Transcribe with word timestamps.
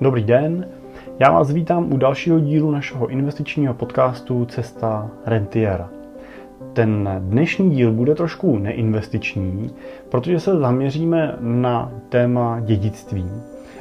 Dobrý 0.00 0.24
den, 0.24 0.66
já 1.18 1.32
vás 1.32 1.50
vítám 1.50 1.92
u 1.92 1.96
dalšího 1.96 2.40
dílu 2.40 2.70
našeho 2.70 3.06
investičního 3.06 3.74
podcastu 3.74 4.44
Cesta 4.44 5.10
Rentiera. 5.26 5.88
Ten 6.72 7.08
dnešní 7.18 7.70
díl 7.70 7.92
bude 7.92 8.14
trošku 8.14 8.58
neinvestiční, 8.58 9.70
protože 10.08 10.40
se 10.40 10.58
zaměříme 10.58 11.36
na 11.40 11.92
téma 12.08 12.60
dědictví. 12.60 13.30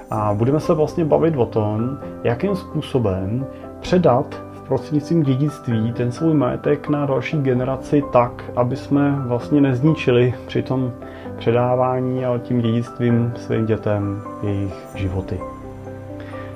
A 0.10 0.34
budeme 0.34 0.60
se 0.60 0.74
vlastně 0.74 1.06
bavit 1.06 1.36
o 1.38 1.46
tom, 1.46 1.98
jakým 2.24 2.56
způsobem 2.56 3.46
předat 3.80 4.42
v 4.54 4.62
prostřednictvím 4.62 5.24
dědictví 5.24 5.94
ten 5.94 6.12
svůj 6.12 6.34
majetek 6.34 6.90
na 6.90 7.06
další 7.06 7.42
generaci 7.42 8.04
tak, 8.14 8.52
aby 8.56 8.76
jsme 8.76 9.16
vlastně 9.26 9.62
nezničili 9.62 10.34
při 10.48 10.62
tom 10.62 10.92
předávání 11.38 12.26
a 12.26 12.38
tím 12.38 12.62
dědictvím 12.62 13.34
svým 13.36 13.66
dětem 13.66 14.22
jejich 14.44 14.74
životy. 14.96 15.40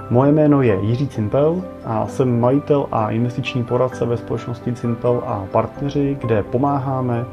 Moje 0.09 0.31
jméno 0.31 0.61
je 0.61 0.79
Jiří 0.81 1.07
Cimpel 1.07 1.63
a 1.85 2.07
jsem 2.07 2.39
majitel 2.39 2.87
a 2.91 3.11
investiční 3.11 3.63
poradce 3.63 4.05
ve 4.05 4.17
společnosti 4.17 4.73
Cimpel 4.73 5.23
a 5.25 5.45
partneři, 5.51 6.17
kde 6.21 6.43
pomáháme 6.43 7.25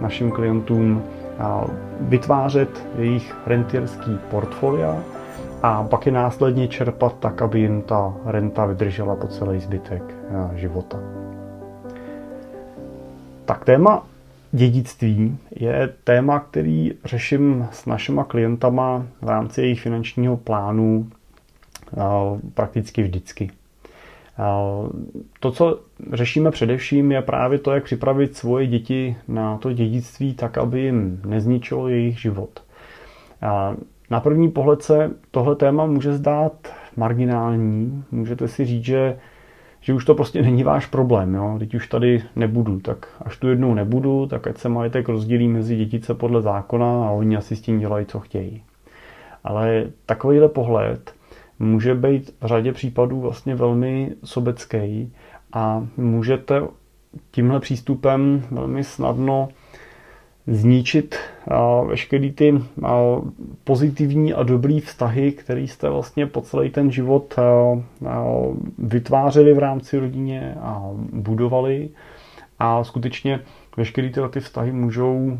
našim 0.00 0.30
klientům 0.30 1.02
vytvářet 2.00 2.86
jejich 2.98 3.36
rentierský 3.46 4.18
portfolia 4.30 4.96
a 5.62 5.84
pak 5.84 6.06
je 6.06 6.12
následně 6.12 6.68
čerpat 6.68 7.14
tak, 7.20 7.42
aby 7.42 7.60
jim 7.60 7.82
ta 7.82 8.14
renta 8.24 8.66
vydržela 8.66 9.16
po 9.16 9.26
celý 9.26 9.60
zbytek 9.60 10.14
života. 10.54 10.98
Tak 13.44 13.64
téma 13.64 14.06
dědictví 14.52 15.38
je 15.50 15.92
téma, 16.04 16.40
který 16.40 16.92
řeším 17.04 17.68
s 17.72 17.86
našima 17.86 18.24
klientama 18.24 19.02
v 19.22 19.28
rámci 19.28 19.60
jejich 19.60 19.80
finančního 19.80 20.36
plánu 20.36 21.06
prakticky 22.54 23.02
vždycky. 23.02 23.50
To, 25.40 25.50
co 25.50 25.80
řešíme 26.12 26.50
především, 26.50 27.12
je 27.12 27.22
právě 27.22 27.58
to, 27.58 27.72
jak 27.72 27.84
připravit 27.84 28.36
svoje 28.36 28.66
děti 28.66 29.16
na 29.28 29.58
to 29.58 29.72
dědictví 29.72 30.34
tak, 30.34 30.58
aby 30.58 30.80
jim 30.80 31.20
nezničilo 31.26 31.88
jejich 31.88 32.20
život. 32.20 32.62
Na 34.10 34.20
první 34.20 34.50
pohled 34.50 34.82
se 34.82 35.10
tohle 35.30 35.56
téma 35.56 35.86
může 35.86 36.12
zdát 36.12 36.52
marginální. 36.96 38.04
Můžete 38.10 38.48
si 38.48 38.64
říct, 38.64 38.84
že, 38.84 39.18
že 39.80 39.94
už 39.94 40.04
to 40.04 40.14
prostě 40.14 40.42
není 40.42 40.64
váš 40.64 40.86
problém. 40.86 41.34
Jo? 41.34 41.56
Teď 41.58 41.74
už 41.74 41.88
tady 41.88 42.22
nebudu, 42.36 42.80
tak 42.80 43.08
až 43.24 43.36
tu 43.36 43.48
jednou 43.48 43.74
nebudu, 43.74 44.26
tak 44.26 44.46
ať 44.46 44.58
se 44.58 44.68
majetek 44.68 45.08
rozdělí 45.08 45.48
mezi 45.48 45.76
dětice 45.76 46.14
podle 46.14 46.42
zákona 46.42 47.08
a 47.08 47.10
oni 47.10 47.36
asi 47.36 47.56
s 47.56 47.60
tím 47.60 47.78
dělají, 47.78 48.06
co 48.06 48.20
chtějí. 48.20 48.62
Ale 49.44 49.84
takovýhle 50.06 50.48
pohled 50.48 51.15
může 51.58 51.94
být 51.94 52.34
v 52.40 52.46
řadě 52.46 52.72
případů 52.72 53.20
vlastně 53.20 53.54
velmi 53.54 54.12
sobecký 54.24 55.12
a 55.52 55.86
můžete 55.96 56.62
tímhle 57.30 57.60
přístupem 57.60 58.42
velmi 58.50 58.84
snadno 58.84 59.48
zničit 60.46 61.16
veškerý 61.88 62.32
ty 62.32 62.54
pozitivní 63.64 64.34
a 64.34 64.42
dobrý 64.42 64.80
vztahy, 64.80 65.32
které 65.32 65.60
jste 65.60 65.90
vlastně 65.90 66.26
po 66.26 66.40
celý 66.40 66.70
ten 66.70 66.90
život 66.90 67.34
vytvářeli 68.78 69.54
v 69.54 69.58
rámci 69.58 69.98
rodině 69.98 70.54
a 70.60 70.90
budovali. 71.12 71.88
A 72.58 72.84
skutečně 72.84 73.40
veškeré 73.76 74.10
tyhle 74.10 74.28
ty 74.28 74.40
vztahy 74.40 74.72
můžou 74.72 75.38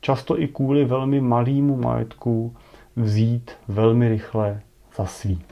často 0.00 0.40
i 0.40 0.48
kvůli 0.48 0.84
velmi 0.84 1.20
malému 1.20 1.76
majetku 1.76 2.56
vzít 2.96 3.50
velmi 3.68 4.08
rychle 4.08 4.60
za 4.96 5.06
svý. 5.06 5.42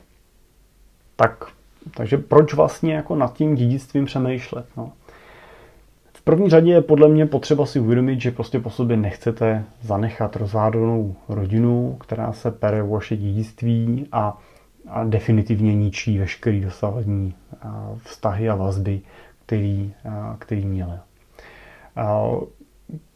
Tak, 1.16 1.44
takže 1.96 2.18
proč 2.18 2.54
vlastně 2.54 2.94
jako 2.94 3.16
nad 3.16 3.34
tím 3.34 3.54
dědictvím 3.54 4.04
přemýšlet? 4.04 4.66
No? 4.76 4.92
V 6.12 6.22
první 6.22 6.50
řadě 6.50 6.72
je 6.72 6.80
podle 6.80 7.08
mě 7.08 7.26
potřeba 7.26 7.66
si 7.66 7.80
uvědomit, 7.80 8.20
že 8.20 8.30
prostě 8.30 8.58
po 8.58 8.70
sobě 8.70 8.96
nechcete 8.96 9.64
zanechat 9.82 10.36
rozhádanou 10.36 11.16
rodinu, 11.28 11.96
která 12.00 12.32
se 12.32 12.50
pere 12.50 12.82
vaše 12.82 13.16
dědictví 13.16 14.08
a, 14.12 14.38
a 14.88 15.04
definitivně 15.04 15.74
ničí 15.74 16.18
veškerý 16.18 16.60
dosavadní 16.60 17.34
vztahy 18.04 18.48
a 18.48 18.54
vazby, 18.54 19.00
který, 19.46 19.92
který 20.38 20.66
měli. 20.66 20.92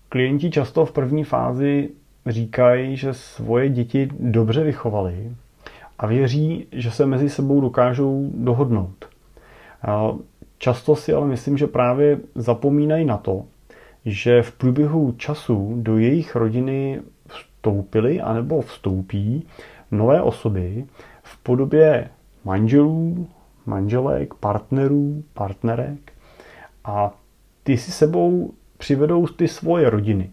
Klienti 0.09 0.50
často 0.50 0.87
v 0.87 0.93
první 0.93 1.25
fázi 1.25 1.91
říkají, 2.27 2.97
že 2.97 3.15
svoje 3.15 3.69
děti 3.69 4.09
dobře 4.21 4.65
vychovali, 4.65 5.33
a 5.99 6.07
věří, 6.07 6.67
že 6.73 6.91
se 6.91 7.07
mezi 7.07 7.31
sebou 7.31 7.61
dokážou 7.61 8.31
dohodnout. 8.35 9.09
Často 10.59 10.97
si 10.97 11.13
ale 11.13 11.27
myslím, 11.27 11.59
že 11.59 11.67
právě 11.67 12.19
zapomínají 12.35 13.05
na 13.05 13.17
to, 13.17 13.45
že 14.05 14.43
v 14.43 14.53
průběhu 14.53 15.13
času 15.13 15.75
do 15.77 15.99
jejich 15.99 16.37
rodiny 16.37 17.01
vstoupily 17.29 18.21
anebo 18.21 18.61
vstoupí 18.61 19.47
nové 19.91 20.23
osoby 20.23 20.85
v 21.23 21.43
podobě 21.43 22.09
manželů, 22.45 23.29
manželek, 23.67 24.35
partnerů, 24.35 25.25
partnerek 25.35 26.13
a 26.85 27.15
ty 27.63 27.77
si 27.77 27.93
sebou 27.93 28.55
přivedou 28.79 29.27
ty 29.27 29.49
svoje 29.49 29.91
rodiny 29.91 30.31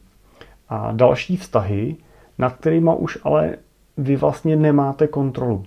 a 0.69 0.91
další 0.91 1.37
vztahy, 1.37 1.95
nad 2.37 2.53
kterými 2.53 2.91
už 2.97 3.17
ale 3.23 3.57
vy 3.97 4.15
vlastně 4.15 4.55
nemáte 4.55 5.07
kontrolu. 5.07 5.63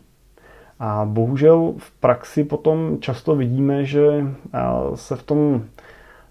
A 0.79 1.05
bohužel 1.05 1.75
v 1.79 1.91
praxi 1.91 2.45
potom 2.45 2.97
často 3.01 3.37
vidíme, 3.37 3.85
že 3.85 4.25
se 4.95 5.17
v 5.17 5.23
tom 5.23 5.65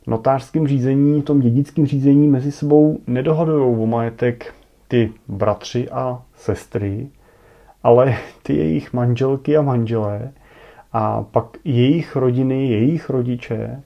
notářském 0.07 0.67
řízení, 0.67 1.21
v 1.21 1.25
tom 1.25 1.39
dědickém 1.39 1.85
řízení 1.85 2.27
mezi 2.27 2.51
sebou 2.51 2.99
nedohadují 3.07 3.81
o 3.81 3.85
majetek 3.85 4.53
ty 4.87 5.13
bratři 5.27 5.89
a 5.89 6.21
sestry, 6.35 7.07
ale 7.83 8.17
ty 8.43 8.55
jejich 8.55 8.93
manželky 8.93 9.57
a 9.57 9.61
manželé 9.61 10.31
a 10.93 11.23
pak 11.23 11.45
jejich 11.63 12.15
rodiny, 12.15 12.69
jejich 12.69 13.09
rodiče. 13.09 13.81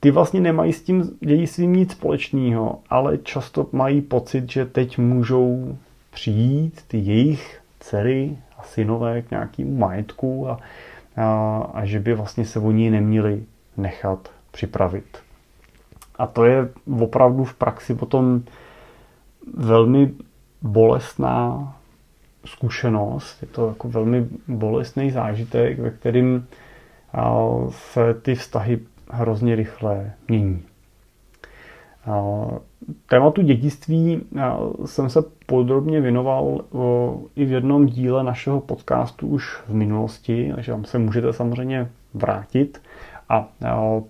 Ty 0.00 0.10
vlastně 0.10 0.40
nemají 0.40 0.72
s 0.72 0.82
tím 0.82 1.18
dědictvím 1.20 1.72
nic 1.72 1.92
společného, 1.92 2.78
ale 2.90 3.18
často 3.18 3.68
mají 3.72 4.00
pocit, 4.00 4.50
že 4.50 4.64
teď 4.64 4.98
můžou 4.98 5.76
přijít 6.10 6.80
ty 6.88 6.98
jejich 6.98 7.60
dcery 7.80 8.38
a 8.58 8.62
synové 8.62 9.22
k 9.22 9.30
nějakému 9.30 9.76
majetku 9.76 10.50
a, 10.50 10.58
a, 11.16 11.58
a 11.74 11.84
že 11.84 12.00
by 12.00 12.14
vlastně 12.14 12.44
se 12.44 12.58
oni 12.58 12.90
neměli 12.90 13.42
nechat 13.76 14.30
připravit. 14.50 15.18
A 16.18 16.26
to 16.26 16.44
je 16.44 16.68
opravdu 17.00 17.44
v 17.44 17.54
praxi 17.54 17.94
potom 17.94 18.42
velmi 19.54 20.12
bolestná 20.62 21.72
zkušenost, 22.44 23.42
je 23.42 23.48
to 23.48 23.68
jako 23.68 23.88
velmi 23.88 24.26
bolestný 24.48 25.10
zážitek, 25.10 25.78
ve 25.78 25.90
kterým 25.90 26.46
se 27.70 28.14
ty 28.14 28.34
vztahy 28.34 28.78
hrozně 29.10 29.56
rychle 29.56 30.12
mění. 30.28 30.62
Tématu 33.06 33.42
dědictví 33.42 34.20
jsem 34.84 35.10
se 35.10 35.22
podrobně 35.46 36.00
věnoval 36.00 36.60
i 37.36 37.44
v 37.44 37.52
jednom 37.52 37.86
díle 37.86 38.24
našeho 38.24 38.60
podcastu 38.60 39.26
už 39.26 39.56
v 39.68 39.74
minulosti, 39.74 40.52
takže 40.54 40.72
tam 40.72 40.84
se 40.84 40.98
můžete 40.98 41.32
samozřejmě 41.32 41.88
vrátit 42.14 42.82
a 43.28 43.48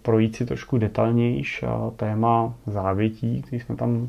projít 0.02 0.36
si 0.36 0.46
trošku 0.46 0.78
detailnější 0.78 1.66
téma 1.96 2.54
závětí, 2.66 3.42
který 3.42 3.60
jsme 3.60 3.76
tam 3.76 4.08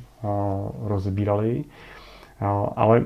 rozbírali. 0.84 1.64
Ale 2.76 3.06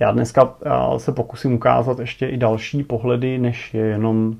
já 0.00 0.12
dneska 0.12 0.54
se 0.96 1.12
pokusím 1.12 1.54
ukázat 1.54 1.98
ještě 1.98 2.26
i 2.26 2.36
další 2.36 2.82
pohledy, 2.82 3.38
než 3.38 3.74
je 3.74 3.84
jenom, 3.84 4.36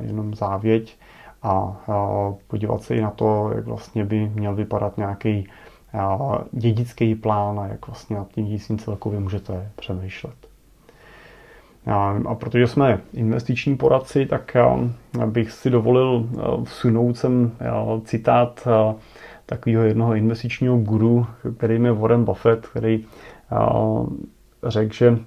jenom 0.00 0.34
závěť 0.34 0.96
a 1.42 1.76
podívat 2.46 2.82
se 2.82 2.96
i 2.96 3.00
na 3.00 3.10
to, 3.10 3.50
jak 3.54 3.64
vlastně 3.64 4.04
by 4.04 4.30
měl 4.34 4.54
vypadat 4.54 4.96
nějaký 4.96 5.48
dědický 6.52 7.14
plán 7.14 7.60
a 7.60 7.66
jak 7.66 7.86
vlastně 7.86 8.16
nad 8.16 8.28
tím 8.28 8.44
dědictvím 8.44 8.78
celkově 8.78 9.20
můžete 9.20 9.70
přemýšlet. 9.76 10.34
A 12.26 12.34
protože 12.34 12.66
jsme 12.66 13.00
investiční 13.12 13.76
poradci, 13.76 14.26
tak 14.26 14.56
bych 15.26 15.50
si 15.52 15.70
dovolil 15.70 16.28
vsunout 16.64 17.16
sem 17.16 17.52
citát 18.04 18.68
takového 19.46 19.82
jednoho 19.82 20.14
investičního 20.14 20.76
guru, 20.76 21.26
kterým 21.56 21.84
je 21.84 21.92
Warren 21.92 22.24
Buffett, 22.24 22.66
který 22.66 23.04
řekl, 24.66 24.94
že 24.94 25.18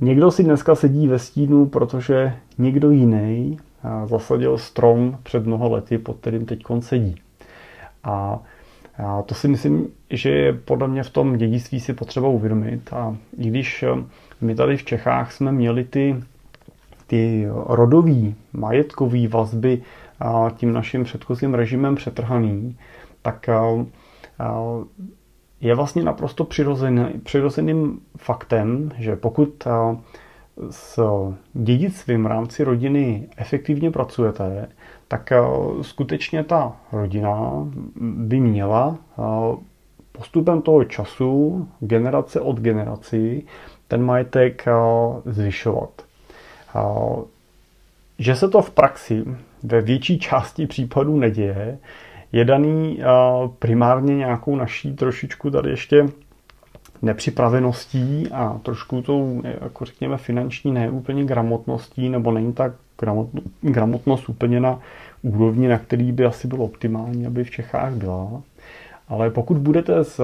někdo 0.00 0.30
si 0.30 0.44
dneska 0.44 0.74
sedí 0.74 1.08
ve 1.08 1.18
stínu, 1.18 1.66
protože 1.66 2.34
někdo 2.58 2.90
jiný 2.90 3.58
zasadil 4.04 4.58
strom 4.58 5.18
před 5.22 5.46
mnoha 5.46 5.68
lety, 5.68 5.98
pod 5.98 6.16
kterým 6.16 6.46
teď 6.46 6.62
sedí. 6.80 7.16
A 8.04 8.40
A 8.98 9.22
to 9.22 9.34
si 9.34 9.48
myslím, 9.48 9.88
že 10.10 10.30
je 10.30 10.52
podle 10.52 10.88
mě 10.88 11.02
v 11.02 11.10
tom 11.10 11.36
dědictví 11.36 11.80
si 11.80 11.92
potřeba 11.92 12.28
uvědomit. 12.28 12.92
A 12.92 13.16
i 13.38 13.48
když 13.48 13.84
my 14.40 14.54
tady 14.54 14.76
v 14.76 14.84
Čechách 14.84 15.32
jsme 15.32 15.52
měli 15.52 15.84
ty, 15.84 16.16
ty 17.06 17.46
rodový, 17.66 18.34
majetkový 18.52 19.26
vazby 19.26 19.82
tím 20.56 20.72
naším 20.72 21.04
předchozím 21.04 21.54
režimem 21.54 21.94
přetrhaný, 21.94 22.76
tak 23.22 23.48
je 25.60 25.74
vlastně 25.74 26.02
naprosto 26.02 26.44
přirozený, 26.44 27.04
přirozeným 27.22 28.00
faktem, 28.16 28.92
že 28.98 29.16
pokud 29.16 29.64
s 30.70 31.00
dědictvím 31.52 32.24
v 32.24 32.26
rámci 32.26 32.64
rodiny 32.64 33.28
efektivně 33.36 33.90
pracujete, 33.90 34.68
tak 35.08 35.32
skutečně 35.82 36.44
ta 36.44 36.76
rodina 36.92 37.50
by 38.00 38.40
měla 38.40 38.98
postupem 40.12 40.62
toho 40.62 40.84
času, 40.84 41.68
generace 41.80 42.40
od 42.40 42.60
generaci, 42.60 43.42
ten 43.88 44.02
majetek 44.02 44.64
zvyšovat. 45.24 45.90
Že 48.18 48.36
se 48.36 48.48
to 48.48 48.62
v 48.62 48.70
praxi 48.70 49.24
ve 49.62 49.80
větší 49.80 50.18
části 50.18 50.66
případů 50.66 51.16
neděje, 51.16 51.78
je 52.32 52.44
daný 52.44 53.00
primárně 53.58 54.16
nějakou 54.16 54.56
naší 54.56 54.96
trošičku 54.96 55.50
tady 55.50 55.70
ještě 55.70 56.06
nepřipraveností 57.02 58.28
a 58.32 58.60
trošku 58.62 59.02
tou, 59.02 59.42
jako 59.44 59.84
řekněme, 59.84 60.16
finanční 60.16 60.72
neúplně 60.72 61.24
gramotností, 61.24 62.08
nebo 62.08 62.32
není 62.32 62.52
tak 62.52 62.72
gramotnost 63.60 64.28
úplně 64.28 64.60
na 64.60 64.80
úrovni, 65.22 65.68
na 65.68 65.78
který 65.78 66.12
by 66.12 66.24
asi 66.24 66.48
bylo 66.48 66.64
optimální, 66.64 67.26
aby 67.26 67.44
v 67.44 67.50
Čechách 67.50 67.92
byla. 67.92 68.42
Ale 69.08 69.30
pokud 69.30 69.56
budete 69.58 70.04
s 70.04 70.20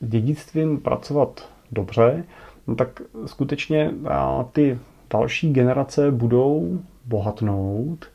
dědictvím 0.00 0.78
pracovat 0.80 1.48
dobře, 1.72 2.24
no 2.66 2.74
tak 2.74 3.02
skutečně 3.26 3.90
ty 4.52 4.78
další 5.12 5.52
generace 5.52 6.10
budou 6.10 6.80
bohatnout, 7.06 8.06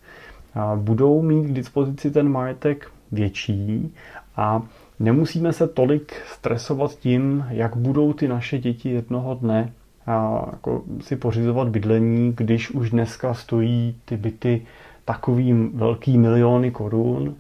budou 0.76 1.22
mít 1.22 1.44
k 1.48 1.54
dispozici 1.54 2.12
ten 2.12 2.30
majetek 2.30 2.92
větší 3.12 3.94
a 4.38 4.62
nemusíme 5.00 5.54
se 5.54 5.68
tolik 5.68 6.14
stresovat 6.34 6.92
tím, 6.92 7.46
jak 7.50 7.76
budou 7.76 8.14
ty 8.14 8.28
naše 8.28 8.58
děti 8.58 8.90
jednoho 8.90 9.36
dne 9.36 9.74
a 10.08 10.46
jako 10.52 10.84
si 11.02 11.16
pořizovat 11.16 11.70
bydlení, 11.70 12.34
když 12.38 12.72
už 12.72 12.90
dneska 12.90 13.34
stojí 13.34 13.96
ty 14.06 14.18
byty 14.18 14.66
takový 15.06 15.54
velký 15.74 16.18
miliony 16.18 16.72
korun 16.72 17.36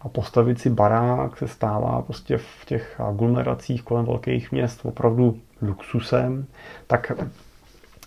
a 0.00 0.08
postavit 0.08 0.60
si 0.60 0.70
barák 0.70 1.38
se 1.38 1.48
stává 1.48 2.02
prostě 2.02 2.38
v 2.38 2.64
těch 2.66 3.00
aglomeracích 3.00 3.82
kolem 3.82 4.04
velkých 4.04 4.52
měst 4.52 4.80
opravdu 4.84 5.38
luxusem, 5.62 6.46
tak 6.86 7.12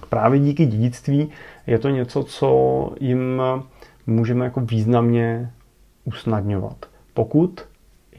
právě 0.10 0.40
díky 0.40 0.66
dědictví 0.66 1.30
je 1.68 1.80
to 1.80 1.90
něco, 1.90 2.24
co 2.24 2.92
jim 3.00 3.42
můžeme 4.08 4.46
jako 4.46 4.60
významně 4.60 5.52
usnadňovat. 6.06 6.86
Pokud 7.14 7.70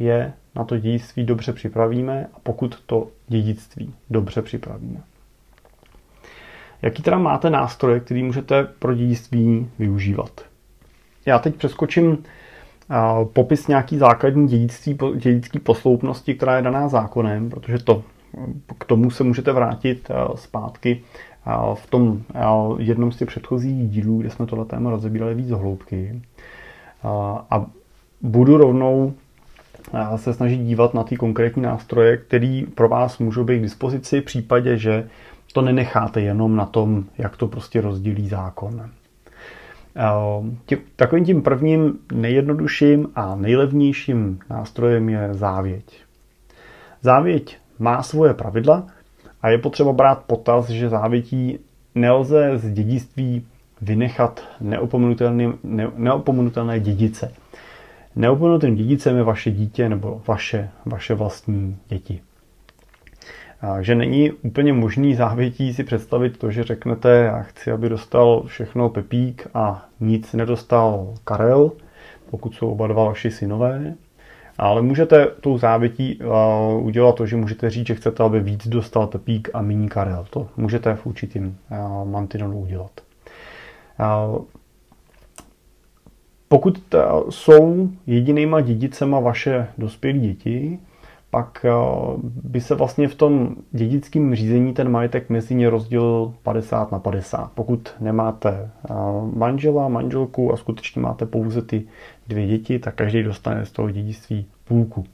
je 0.02 0.32
na 0.54 0.64
to 0.64 0.78
dědictví 0.78 1.24
dobře 1.24 1.52
připravíme 1.52 2.26
a 2.34 2.36
pokud 2.42 2.80
to 2.86 3.08
dědictví 3.28 3.94
dobře 4.10 4.42
připravíme. 4.42 5.00
Jaký 6.82 7.02
teda 7.02 7.18
máte 7.18 7.50
nástroje, 7.50 8.00
který 8.00 8.22
můžete 8.22 8.64
pro 8.64 8.94
dědictví 8.94 9.70
využívat? 9.78 10.40
Já 11.26 11.38
teď 11.38 11.54
přeskočím 11.54 12.18
popis 13.32 13.68
nějaký 13.68 13.98
základní 13.98 14.48
dědictví, 14.48 14.98
dědické 15.16 15.58
posloupnosti, 15.58 16.34
která 16.34 16.56
je 16.56 16.62
daná 16.62 16.88
zákonem, 16.88 17.50
protože 17.50 17.78
to, 17.78 18.02
k 18.78 18.84
tomu 18.84 19.10
se 19.10 19.24
můžete 19.24 19.52
vrátit 19.52 20.10
zpátky 20.34 21.02
v 21.74 21.86
tom 21.90 22.22
jednom 22.78 23.12
z 23.12 23.16
těch 23.16 23.28
předchozích 23.28 23.90
dílů, 23.90 24.18
kde 24.18 24.30
jsme 24.30 24.46
tohle 24.46 24.64
téma 24.64 24.90
rozebírali 24.90 25.34
víc 25.34 25.50
hloubky. 25.50 26.22
A 27.50 27.66
budu 28.20 28.56
rovnou 28.56 29.14
se 30.16 30.34
snažit 30.34 30.56
dívat 30.56 30.94
na 30.94 31.04
ty 31.04 31.16
konkrétní 31.16 31.62
nástroje, 31.62 32.16
které 32.16 32.62
pro 32.74 32.88
vás 32.88 33.18
můžou 33.18 33.44
být 33.44 33.58
k 33.58 33.62
dispozici 33.62 34.20
v 34.20 34.24
případě, 34.24 34.76
že 34.76 35.08
to 35.52 35.62
nenecháte 35.62 36.20
jenom 36.20 36.56
na 36.56 36.66
tom, 36.66 37.04
jak 37.18 37.36
to 37.36 37.46
prostě 37.46 37.80
rozdělí 37.80 38.28
zákon. 38.28 38.90
Takovým 40.96 41.24
tím 41.24 41.42
prvním 41.42 41.98
nejjednodušším 42.12 43.08
a 43.14 43.36
nejlevnějším 43.36 44.38
nástrojem 44.50 45.08
je 45.08 45.28
závěť. 45.34 46.00
Závěť 47.00 47.58
má 47.78 48.02
svoje 48.02 48.34
pravidla 48.34 48.86
a 49.42 49.48
je 49.48 49.58
potřeba 49.58 49.92
brát 49.92 50.24
potaz, 50.26 50.68
že 50.68 50.88
závětí 50.88 51.58
nelze 51.94 52.58
z 52.58 52.72
dědictví 52.72 53.46
vynechat 53.80 54.40
neopomenutelné, 54.60 55.52
neopomenutelné 55.96 56.80
dědice. 56.80 57.32
Neopomenutým 58.16 58.74
dědicem 58.74 59.16
je 59.16 59.22
vaše 59.22 59.50
dítě 59.50 59.88
nebo 59.88 60.22
vaše, 60.28 60.70
vaše 60.86 61.14
vlastní 61.14 61.78
děti. 61.88 62.20
Takže 63.60 63.94
není 63.94 64.32
úplně 64.32 64.72
možný 64.72 65.14
závětí 65.14 65.74
si 65.74 65.84
představit 65.84 66.38
to, 66.38 66.50
že 66.50 66.64
řeknete, 66.64 67.10
já 67.10 67.42
chci, 67.42 67.70
aby 67.70 67.88
dostal 67.88 68.42
všechno 68.46 68.88
Pepík 68.88 69.46
a 69.54 69.88
nic 70.00 70.32
nedostal 70.32 71.14
Karel, 71.24 71.72
pokud 72.30 72.54
jsou 72.54 72.70
oba 72.70 72.86
dva 72.86 73.04
vaši 73.04 73.30
synové. 73.30 73.94
Ale 74.58 74.82
můžete 74.82 75.26
tou 75.40 75.58
závětí 75.58 76.18
udělat 76.78 77.14
to, 77.14 77.26
že 77.26 77.36
můžete 77.36 77.70
říct, 77.70 77.86
že 77.86 77.94
chcete, 77.94 78.22
aby 78.22 78.40
víc 78.40 78.68
dostal 78.68 79.06
Pepík 79.06 79.50
a 79.54 79.62
méně 79.62 79.88
Karel. 79.88 80.26
To 80.30 80.48
můžete 80.56 80.94
v 80.94 81.06
určitým 81.06 81.58
mantinelu 82.04 82.58
udělat. 82.58 82.90
Pokud 86.52 86.94
jsou 87.30 87.88
jedinýma 88.06 88.60
dědicema 88.60 89.20
vaše 89.20 89.66
dospělé 89.78 90.18
děti, 90.18 90.78
pak 91.30 91.66
by 92.22 92.60
se 92.60 92.74
vlastně 92.74 93.08
v 93.08 93.14
tom 93.14 93.56
dědickém 93.70 94.34
řízení 94.34 94.74
ten 94.74 94.88
majetek 94.88 95.30
mezi 95.30 95.54
ně 95.54 95.70
rozdělil 95.70 96.34
50 96.42 96.92
na 96.92 96.98
50. 96.98 97.52
Pokud 97.54 97.94
nemáte 98.00 98.70
manžela, 99.34 99.88
manželku 99.88 100.52
a 100.52 100.56
skutečně 100.56 101.02
máte 101.02 101.26
pouze 101.26 101.62
ty 101.62 101.82
dvě 102.28 102.46
děti, 102.46 102.78
tak 102.78 102.94
každý 102.94 103.22
dostane 103.22 103.66
z 103.66 103.72
toho 103.72 103.90
dědictví 103.90 104.46
půlku. 104.64 105.04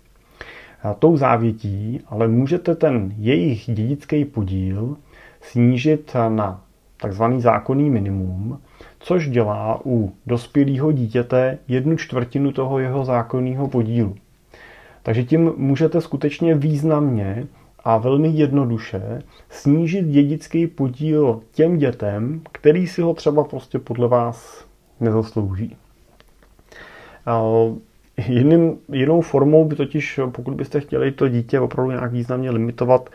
A 0.82 0.94
tou 0.94 1.16
závětí 1.16 2.00
ale 2.06 2.28
můžete 2.28 2.74
ten 2.74 3.14
jejich 3.18 3.70
dědický 3.74 4.24
podíl 4.24 4.96
snížit 5.40 6.16
na 6.28 6.62
takzvaný 7.00 7.40
zákonný 7.40 7.90
minimum, 7.90 8.58
což 9.00 9.28
dělá 9.28 9.80
u 9.84 10.12
dospělého 10.26 10.92
dítěte 10.92 11.58
jednu 11.68 11.96
čtvrtinu 11.96 12.52
toho 12.52 12.78
jeho 12.78 13.04
zákonného 13.04 13.68
podílu. 13.68 14.16
Takže 15.02 15.24
tím 15.24 15.52
můžete 15.56 16.00
skutečně 16.00 16.54
významně 16.54 17.46
a 17.84 17.98
velmi 17.98 18.28
jednoduše 18.28 19.22
snížit 19.50 20.04
dědický 20.04 20.66
podíl 20.66 21.40
těm 21.52 21.78
dětem, 21.78 22.40
který 22.52 22.86
si 22.86 23.02
ho 23.02 23.14
třeba 23.14 23.44
prostě 23.44 23.78
podle 23.78 24.08
vás 24.08 24.64
nezaslouží. 25.00 25.76
Jiným, 28.28 28.78
jinou 28.92 29.20
formou 29.20 29.64
by 29.64 29.76
totiž, 29.76 30.20
pokud 30.32 30.54
byste 30.54 30.80
chtěli 30.80 31.12
to 31.12 31.28
dítě 31.28 31.60
opravdu 31.60 31.90
nějak 31.90 32.12
významně 32.12 32.50
limitovat 32.50 33.10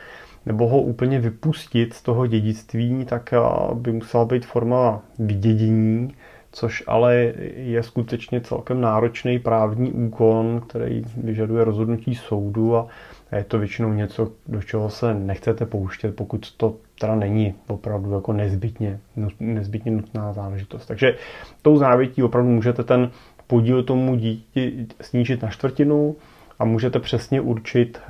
nebo 0.45 0.67
ho 0.67 0.81
úplně 0.81 1.19
vypustit 1.19 1.93
z 1.93 2.01
toho 2.01 2.27
dědictví, 2.27 3.05
tak 3.05 3.33
by 3.73 3.91
musela 3.91 4.25
být 4.25 4.45
forma 4.45 5.01
vydědění, 5.19 6.13
což 6.51 6.83
ale 6.87 7.33
je 7.55 7.83
skutečně 7.83 8.41
celkem 8.41 8.81
náročný 8.81 9.39
právní 9.39 9.91
úkon, 9.91 10.61
který 10.67 11.03
vyžaduje 11.17 11.63
rozhodnutí 11.63 12.15
soudu 12.15 12.75
a 12.75 12.87
je 13.35 13.43
to 13.43 13.59
většinou 13.59 13.93
něco, 13.93 14.31
do 14.47 14.61
čeho 14.61 14.89
se 14.89 15.13
nechcete 15.13 15.65
pouštět, 15.65 16.15
pokud 16.15 16.51
to 16.51 16.75
teda 16.99 17.15
není 17.15 17.53
opravdu 17.67 18.11
jako 18.11 18.33
nezbytně, 18.33 18.99
nezbytně 19.39 19.91
nutná 19.91 20.33
záležitost. 20.33 20.85
Takže 20.85 21.15
tou 21.61 21.77
závětí 21.77 22.23
opravdu 22.23 22.49
můžete 22.49 22.83
ten 22.83 23.11
podíl 23.47 23.83
tomu 23.83 24.15
dítě 24.15 24.71
snížit 25.01 25.41
na 25.41 25.49
čtvrtinu 25.49 26.15
a 26.63 26.65
můžete 26.65 26.99
přesně 26.99 27.41
určit, 27.41 28.01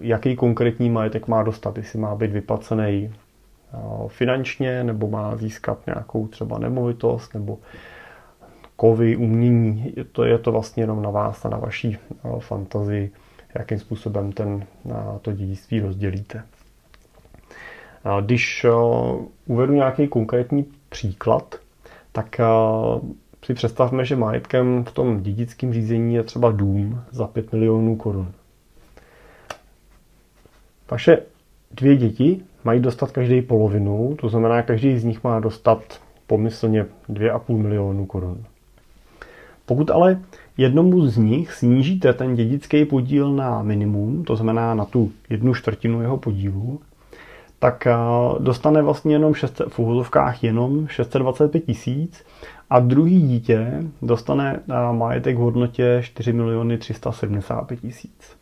jaký 0.00 0.36
konkrétní 0.36 0.90
majetek 0.90 1.28
má 1.28 1.42
dostat, 1.42 1.76
jestli 1.76 1.98
má 1.98 2.14
být 2.14 2.30
vyplacený 2.30 3.14
finančně, 4.08 4.84
nebo 4.84 5.08
má 5.08 5.36
získat 5.36 5.86
nějakou 5.86 6.26
třeba 6.26 6.58
nemovitost, 6.58 7.34
nebo 7.34 7.58
kovy, 8.76 9.16
umění. 9.16 9.94
To 10.12 10.24
je 10.24 10.38
to 10.38 10.52
vlastně 10.52 10.82
jenom 10.82 11.02
na 11.02 11.10
vás 11.10 11.44
a 11.44 11.48
na 11.48 11.58
vaší 11.58 11.98
fantazii, 12.38 13.10
jakým 13.54 13.78
způsobem 13.78 14.32
ten, 14.32 14.66
to 15.22 15.32
dědictví 15.32 15.80
rozdělíte. 15.80 16.42
Když 18.20 18.66
uvedu 19.46 19.72
nějaký 19.72 20.08
konkrétní 20.08 20.66
příklad, 20.88 21.54
tak 22.12 22.40
si 23.44 23.54
představme, 23.54 24.04
že 24.04 24.16
majetkem 24.16 24.84
v 24.84 24.92
tom 24.92 25.22
dědickém 25.22 25.72
řízení 25.72 26.14
je 26.14 26.22
třeba 26.22 26.50
dům 26.50 27.00
za 27.10 27.26
5 27.26 27.52
milionů 27.52 27.96
korun. 27.96 28.32
Vaše 30.90 31.18
dvě 31.70 31.96
děti 31.96 32.40
mají 32.64 32.80
dostat 32.80 33.10
každý 33.10 33.42
polovinu, 33.42 34.16
to 34.20 34.28
znamená, 34.28 34.62
každý 34.62 34.98
z 34.98 35.04
nich 35.04 35.24
má 35.24 35.40
dostat 35.40 36.00
pomyslně 36.26 36.86
2,5 37.10 37.56
milionu 37.56 38.06
korun. 38.06 38.44
Pokud 39.66 39.90
ale 39.90 40.20
jednomu 40.56 41.06
z 41.06 41.16
nich 41.16 41.52
snížíte 41.52 42.12
ten 42.12 42.34
dědický 42.34 42.84
podíl 42.84 43.32
na 43.32 43.62
minimum, 43.62 44.24
to 44.24 44.36
znamená 44.36 44.74
na 44.74 44.84
tu 44.84 45.12
jednu 45.30 45.54
čtvrtinu 45.54 46.02
jeho 46.02 46.16
podílu, 46.16 46.80
tak 47.62 47.86
eh, 47.86 47.94
dostane 48.38 48.82
vlastně 48.82 49.14
jenom 49.14 49.34
600, 49.34 49.68
v 49.68 49.78
úvodovkách 49.78 50.44
jenom 50.44 50.88
625 50.88 51.60
tisíc 51.60 52.24
a 52.70 52.80
druhý 52.80 53.22
dítě 53.22 53.82
dostane 54.02 54.60
eh, 54.70 54.92
majetek 54.92 55.36
v 55.36 55.40
hodnotě 55.40 55.98
4 56.04 56.32
miliony 56.32 56.78
375 56.78 57.80
tisíc. 57.80 58.36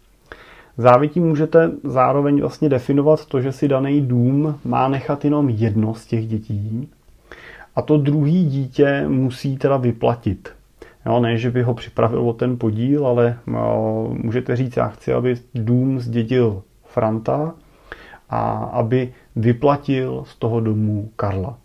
Závětí 0.76 1.20
můžete 1.20 1.70
zároveň 1.84 2.40
vlastně 2.40 2.68
definovat 2.68 3.26
to, 3.26 3.40
že 3.40 3.52
si 3.52 3.68
daný 3.68 4.00
dům 4.00 4.58
má 4.64 4.88
nechat 4.88 5.24
jenom 5.24 5.48
jedno 5.48 5.94
z 5.94 6.06
těch 6.06 6.26
dětí 6.26 6.88
a 7.76 7.82
to 7.82 7.98
druhý 7.98 8.44
dítě 8.44 9.04
musí 9.08 9.56
teda 9.56 9.76
vyplatit. 9.76 10.52
Jo, 11.06 11.20
ne, 11.20 11.38
že 11.38 11.50
by 11.50 11.62
ho 11.62 11.74
připravil 11.74 12.28
o 12.28 12.32
ten 12.32 12.58
podíl, 12.58 13.06
ale 13.06 13.38
o, 13.54 14.08
eh, 14.10 14.18
můžete 14.22 14.56
říct, 14.56 14.76
já 14.76 14.88
chci, 14.88 15.12
aby 15.12 15.34
dům 15.54 16.00
zdědil 16.00 16.62
Franta 16.84 17.54
a 18.30 18.50
aby 18.52 19.12
vyplatil 19.36 20.24
z 20.26 20.36
toho 20.36 20.60
domu 20.60 21.10
Karla. 21.16 21.58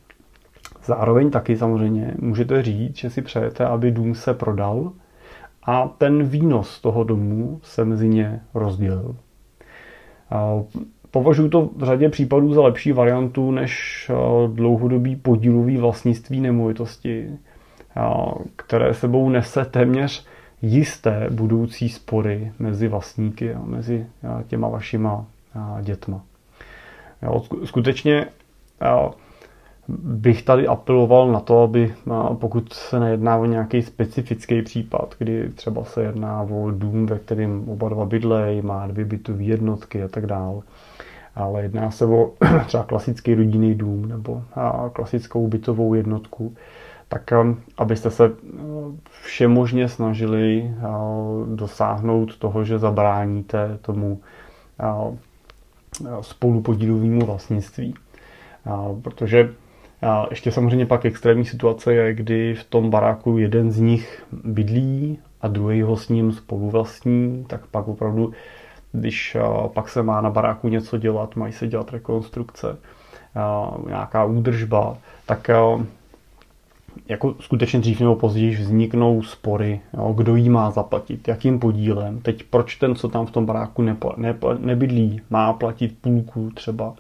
Zároveň 0.86 1.32
taky 1.32 1.58
samozřejmě 1.58 2.14
můžete 2.20 2.64
říct, 2.64 2.96
že 2.96 3.10
si 3.10 3.22
přejete, 3.22 3.66
aby 3.66 3.92
dům 3.92 4.16
se 4.16 4.34
prodal 4.34 4.92
a 5.64 5.88
ten 5.88 6.24
výnos 6.24 6.82
toho 6.82 7.04
domu 7.04 7.60
se 7.64 7.86
mezi 7.86 8.10
ně 8.10 8.42
rozdělil. 8.54 9.16
Považuji 11.12 11.50
to 11.50 11.70
v 11.76 11.84
řadě 11.84 12.10
případů 12.10 12.54
za 12.54 12.62
lepší 12.62 12.92
variantu 12.92 13.52
než 13.52 14.12
dlouhodobý 14.54 15.16
podílový 15.16 15.78
vlastnictví 15.78 16.42
nemovitosti, 16.42 17.30
které 18.56 18.94
sebou 18.94 19.30
nese 19.30 19.66
téměř 19.66 20.26
jisté 20.62 21.28
budoucí 21.32 21.90
spory 21.90 22.52
mezi 22.60 22.88
vlastníky 22.88 23.54
a 23.54 23.62
mezi 23.66 24.06
těma 24.48 24.70
vašima 24.70 25.26
dětma. 25.82 26.22
Skutečně 27.64 28.28
bych 29.88 30.44
tady 30.44 30.68
apeloval 30.68 31.32
na 31.32 31.40
to, 31.40 31.64
aby 31.64 31.94
pokud 32.34 32.74
se 32.74 33.00
nejedná 33.00 33.38
o 33.38 33.46
nějaký 33.46 33.82
specifický 33.82 34.62
případ, 34.62 35.16
kdy 35.20 35.50
třeba 35.50 35.84
se 35.84 36.04
jedná 36.04 36.42
o 36.42 36.72
dům, 36.72 37.06
ve 37.06 37.20
kterém 37.20 37.70
oba 37.70 37.90
dva 37.90 38.06
bydlejí, 38.06 38.62
má 38.62 38.88
dvě 38.88 39.06
bytové 39.06 39.44
jednotky 39.44 40.04
a 40.04 40.08
tak 40.08 40.26
dále, 40.26 40.62
ale 41.36 41.62
jedná 41.62 41.92
se 41.92 42.06
o 42.06 42.32
třeba 42.66 42.84
klasický 42.84 43.36
rodinný 43.36 43.76
dům 43.76 44.06
nebo 44.10 44.44
klasickou 44.94 45.48
bytovou 45.48 45.94
jednotku, 45.94 46.56
tak 47.08 47.34
abyste 47.78 48.12
se 48.12 48.32
všemožně 49.24 49.90
snažili 49.90 50.72
dosáhnout 51.56 52.38
toho, 52.38 52.64
že 52.64 52.80
zabráníte 52.80 53.78
tomu 53.82 54.20
spolupodílovému 56.22 57.26
vlastnictví. 57.26 57.94
Protože 59.02 59.54
ještě 60.30 60.52
samozřejmě 60.52 60.86
pak 60.86 61.06
extrémní 61.06 61.46
situace 61.46 61.94
je, 61.94 62.14
kdy 62.14 62.56
v 62.56 62.64
tom 62.64 62.90
baráku 62.90 63.38
jeden 63.38 63.72
z 63.72 63.80
nich 63.80 64.24
bydlí 64.44 65.20
a 65.42 65.48
druhý 65.48 65.82
ho 65.82 65.98
s 65.98 66.10
ním 66.10 66.32
spolu 66.32 66.70
vlastní, 66.70 67.46
tak 67.48 67.68
pak 67.68 67.88
opravdu, 67.88 68.34
když 68.92 69.38
pak 69.74 69.90
se 69.90 70.04
má 70.04 70.22
na 70.22 70.30
baráku 70.30 70.68
něco 70.70 70.98
dělat, 70.98 71.36
mají 71.36 71.54
se 71.54 71.68
dělat 71.68 71.92
rekonstrukce, 71.92 72.78
nějaká 73.88 74.26
údržba, 74.26 74.98
tak 75.26 75.50
jako 77.10 77.36
skutečně 77.40 77.80
dřív 77.80 78.00
nebo 78.00 78.16
později 78.16 78.56
vzniknou 78.56 79.24
spory, 79.24 79.82
jo, 79.94 80.14
kdo 80.18 80.36
jí 80.36 80.50
má 80.50 80.72
zaplatit, 80.72 81.28
jakým 81.28 81.60
podílem. 81.60 82.20
Teď 82.20 82.44
proč 82.44 82.76
ten, 82.76 82.96
co 82.96 83.10
tam 83.10 83.26
v 83.26 83.32
tom 83.32 83.46
baráku 83.46 83.82
nepa, 83.82 84.14
nepa, 84.18 84.54
nebydlí, 84.60 85.22
má 85.30 85.54
platit 85.54 85.98
půlku 86.02 86.52
třeba 86.54 86.94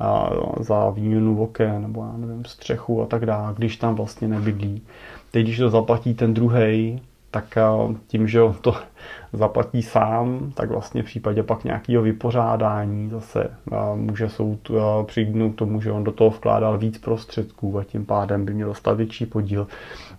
a, 0.00 0.30
za 0.60 0.90
výměnu 0.90 1.42
oken 1.42 1.82
nebo 1.82 2.04
já 2.04 2.16
nevím, 2.16 2.44
střechu 2.44 3.02
a 3.02 3.06
tak 3.06 3.26
dále, 3.26 3.54
když 3.56 3.76
tam 3.76 3.94
vlastně 3.94 4.28
nebydlí. 4.28 4.82
Teď, 5.30 5.44
když 5.44 5.58
to 5.58 5.70
zaplatí 5.70 6.14
ten 6.14 6.34
druhý, 6.34 7.00
tak 7.36 7.58
tím, 8.06 8.28
že 8.28 8.40
to 8.60 8.74
zaplatí 9.32 9.82
sám, 9.82 10.52
tak 10.54 10.70
vlastně 10.70 11.02
v 11.02 11.04
případě 11.04 11.42
pak 11.42 11.64
nějakého 11.64 12.02
vypořádání 12.02 13.10
zase 13.10 13.50
může 13.94 14.28
soud 14.28 14.70
přijít 15.06 15.52
k 15.52 15.58
tomu, 15.58 15.80
že 15.80 15.92
on 15.92 16.04
do 16.04 16.12
toho 16.12 16.30
vkládal 16.30 16.78
víc 16.78 16.98
prostředků 16.98 17.78
a 17.78 17.84
tím 17.84 18.06
pádem 18.06 18.44
by 18.44 18.54
měl 18.54 18.68
dostat 18.68 18.96
větší 18.96 19.26
podíl. 19.26 19.66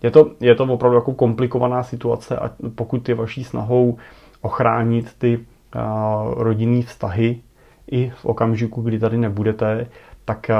Je 0.04 0.12
to, 0.12 0.32
je 0.40 0.56
to 0.56 0.64
opravdu 0.64 0.96
jako 0.96 1.14
komplikovaná 1.14 1.84
situace 1.84 2.38
a 2.38 2.52
pokud 2.76 3.10
je 3.10 3.16
vaší 3.16 3.44
snahou 3.44 3.98
ochránit 4.42 5.14
ty 5.18 5.40
rodinné 6.34 6.82
vztahy 6.82 7.42
i 7.92 8.10
v 8.16 8.26
okamžiku, 8.26 8.82
kdy 8.82 9.00
tady 9.00 9.18
nebudete, 9.18 9.88
tak 10.26 10.52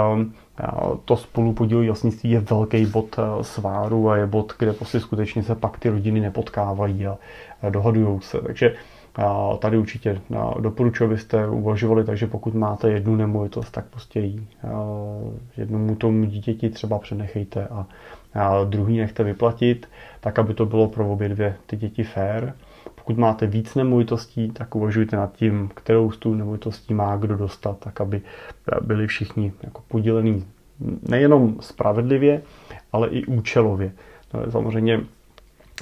to 1.06 1.18
spolupodílové 1.18 1.86
vlastnictví 1.88 2.32
je 2.32 2.40
velký 2.40 2.86
bod 2.86 3.20
sváru 3.42 4.10
a 4.10 4.18
je 4.18 4.26
bod, 4.26 4.54
kde 4.60 4.74
prostě 4.74 5.00
skutečně 5.00 5.44
se 5.44 5.56
pak 5.56 5.80
ty 5.80 5.90
rodiny 5.90 6.20
nepotkávají 6.20 7.08
a 7.08 7.18
dohadují 7.70 8.22
se. 8.22 8.38
Takže 8.42 8.76
tady 9.60 9.78
určitě 9.78 10.22
doporučuji, 10.60 11.04
abyste 11.06 11.48
uvažovali, 11.48 12.04
takže 12.04 12.28
pokud 12.28 12.54
máte 12.54 12.90
jednu 12.90 13.16
nemovitost, 13.16 13.72
tak 13.72 13.86
prostě 13.86 14.20
ji 14.20 14.48
jednomu 15.58 15.96
tomu 15.96 16.26
dítěti 16.26 16.70
třeba 16.70 17.00
přenechejte 17.00 17.68
a 17.68 18.64
druhý 18.64 18.98
nechte 18.98 19.24
vyplatit, 19.24 19.90
tak 20.20 20.40
aby 20.40 20.54
to 20.54 20.66
bylo 20.66 20.88
pro 20.88 21.10
obě 21.12 21.30
dvě 21.30 21.56
ty 21.66 21.78
děti 21.78 22.04
fair. 22.04 22.54
Pokud 23.08 23.20
máte 23.20 23.48
víc 23.48 23.76
nemovitostí, 23.76 24.52
tak 24.52 24.76
uvažujte 24.76 25.18
nad 25.18 25.34
tím, 25.36 25.70
kterou 25.76 26.12
z 26.12 26.18
tu 26.18 26.34
nemovitostí 26.34 26.94
má 26.94 27.18
kdo 27.18 27.36
dostat, 27.36 27.78
tak 27.80 28.02
aby 28.02 28.22
byli 28.82 29.08
všichni 29.08 29.54
jako 29.64 29.82
podělení 29.88 30.46
nejenom 31.10 31.56
spravedlivě, 31.60 32.42
ale 32.92 33.08
i 33.08 33.26
účelově. 33.26 33.92
No, 34.34 34.52
samozřejmě 34.52 35.02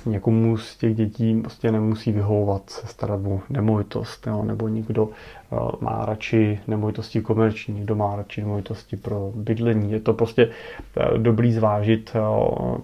někomu 0.05 0.57
z 0.57 0.77
těch 0.77 0.95
dětí 0.95 1.41
prostě 1.41 1.71
nemusí 1.71 2.11
vyhovovat 2.11 2.69
se 2.69 2.87
starat 2.87 3.19
o 3.25 3.41
nemovitost, 3.49 4.27
jo, 4.27 4.43
nebo 4.43 4.67
někdo 4.67 5.03
uh, 5.03 5.69
má 5.81 6.05
radši 6.05 6.59
nemovitosti 6.67 7.21
komerční, 7.21 7.75
někdo 7.75 7.95
má 7.95 8.15
radši 8.15 8.41
nemovitosti 8.41 8.97
pro 8.97 9.31
bydlení. 9.35 9.91
Je 9.91 9.99
to 9.99 10.13
prostě 10.13 10.45
uh, 10.47 11.17
dobrý 11.17 11.53
zvážit 11.53 12.13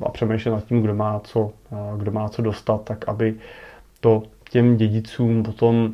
a 0.06 0.10
přemýšlet 0.10 0.52
nad 0.52 0.66
tím, 0.66 0.82
kdo 0.82 0.96
má 0.96 1.20
co, 1.20 1.52
kdo 1.98 2.12
má 2.12 2.30
co 2.30 2.42
dostat, 2.42 2.82
tak 2.84 3.08
aby 3.08 3.36
to 4.02 4.24
těm 4.50 4.78
dědicům 4.78 5.44
potom 5.44 5.94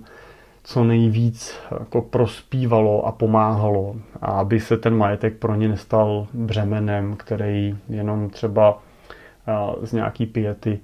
co 0.63 0.83
nejvíc 0.83 1.59
jako 1.79 2.01
prospívalo 2.01 3.05
a 3.05 3.11
pomáhalo, 3.11 3.95
a 4.21 4.25
aby 4.25 4.59
se 4.59 4.77
ten 4.77 4.97
majetek 4.97 5.37
pro 5.37 5.55
ně 5.55 5.67
nestal 5.67 6.27
břemenem, 6.33 7.15
který 7.15 7.77
jenom 7.89 8.29
třeba 8.29 8.79
z 9.81 9.93
nějaký 9.93 10.25
piety 10.25 10.79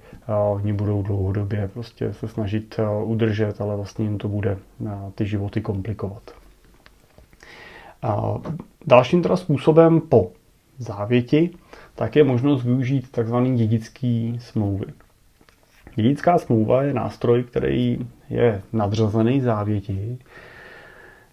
oni 0.51 0.73
budou 0.73 1.03
dlouhodobě 1.03 1.69
prostě 1.73 2.13
se 2.13 2.27
snažit 2.27 2.79
udržet, 3.03 3.61
ale 3.61 3.75
vlastně 3.75 4.05
jim 4.05 4.17
to 4.17 4.27
bude 4.27 4.57
ty 5.15 5.25
životy 5.25 5.61
komplikovat. 5.61 6.23
Dalším 8.87 9.21
teda 9.21 9.35
způsobem 9.35 10.01
po 10.01 10.31
závěti 10.77 11.49
tak 11.95 12.15
je 12.15 12.23
možnost 12.23 12.63
využít 12.63 13.11
tzv. 13.11 13.35
dědický 13.55 14.39
smlouvy. 14.41 14.85
Dědická 15.95 16.37
smlouva 16.37 16.83
je 16.83 16.93
nástroj, 16.93 17.43
který 17.43 17.99
je 18.29 18.61
nadřazený 18.73 19.41
závěti 19.41 20.17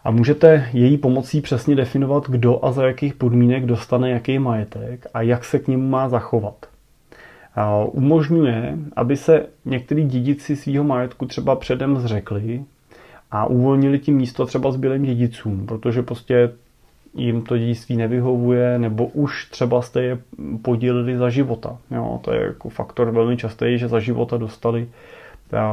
a 0.04 0.10
můžete 0.10 0.68
její 0.72 0.98
pomocí 0.98 1.40
přesně 1.40 1.76
definovat, 1.76 2.24
kdo 2.28 2.64
a 2.64 2.72
za 2.72 2.86
jakých 2.86 3.14
podmínek 3.14 3.66
dostane 3.66 4.10
jaký 4.10 4.38
majetek 4.38 5.06
a 5.14 5.22
jak 5.22 5.44
se 5.44 5.58
k 5.58 5.68
němu 5.68 5.88
má 5.88 6.08
zachovat. 6.08 6.66
A 7.54 7.84
umožňuje, 7.84 8.78
aby 8.96 9.16
se 9.16 9.46
některý 9.64 10.04
dědici 10.04 10.56
svého 10.56 10.84
majetku 10.84 11.26
třeba 11.26 11.56
předem 11.56 11.98
zřekli 11.98 12.64
a 13.30 13.46
uvolnili 13.46 13.98
tím 13.98 14.16
místo 14.16 14.46
třeba 14.46 14.72
zbylým 14.72 15.02
dědicům, 15.02 15.66
protože 15.66 16.02
prostě 16.02 16.52
jim 17.14 17.42
to 17.42 17.58
dědictví 17.58 17.96
nevyhovuje, 17.96 18.78
nebo 18.78 19.06
už 19.06 19.50
třeba 19.50 19.82
jste 19.82 20.02
je 20.02 20.18
podělili 20.62 21.16
za 21.16 21.30
života. 21.30 21.78
Jo, 21.90 22.20
to 22.22 22.32
je 22.32 22.42
jako 22.42 22.68
faktor 22.68 23.10
velmi 23.10 23.36
častý, 23.36 23.78
že 23.78 23.88
za 23.88 24.00
života 24.00 24.36
dostali 24.36 24.88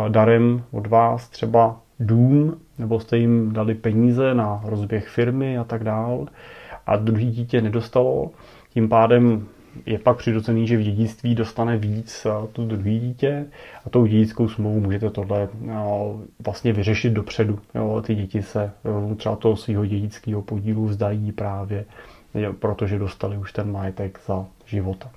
darem 0.08 0.64
od 0.72 0.88
vás 0.88 1.30
třeba 1.30 1.80
dům, 2.00 2.58
nebo 2.80 3.00
jste 3.00 3.18
jim 3.18 3.54
dali 3.54 3.76
peníze 3.76 4.34
na 4.34 4.62
rozběh 4.66 5.08
firmy 5.08 5.58
a 5.58 5.64
tak 5.64 5.84
dál. 5.84 6.28
A 6.86 6.96
druhý 6.96 7.32
dítě 7.32 7.62
nedostalo. 7.62 8.32
Tím 8.70 8.90
pádem 8.90 9.46
je 9.86 10.00
pak 10.00 10.18
přirozený, 10.18 10.68
že 10.68 10.78
v 10.78 10.84
dědictví 10.84 11.36
dostane 11.36 11.78
víc 11.78 12.28
to 12.54 12.66
druhé 12.66 12.90
dítě 12.90 13.46
a 13.86 13.90
tou 13.90 14.06
dědickou 14.06 14.50
smlouvu 14.50 14.80
můžete 14.80 15.10
tohle 15.10 15.50
vlastně 16.46 16.74
vyřešit 16.74 17.14
dopředu. 17.14 17.60
Jo, 17.76 18.04
ty 18.06 18.16
děti 18.16 18.42
se 18.42 18.72
třeba 19.18 19.36
toho 19.36 19.56
svého 19.56 19.86
dědického 19.86 20.42
podílu 20.42 20.86
vzdají 20.86 21.32
právě, 21.32 21.86
protože 22.60 23.00
dostali 23.00 23.38
už 23.38 23.54
ten 23.54 23.72
majetek 23.72 24.20
za 24.28 24.46
života. 24.66 25.12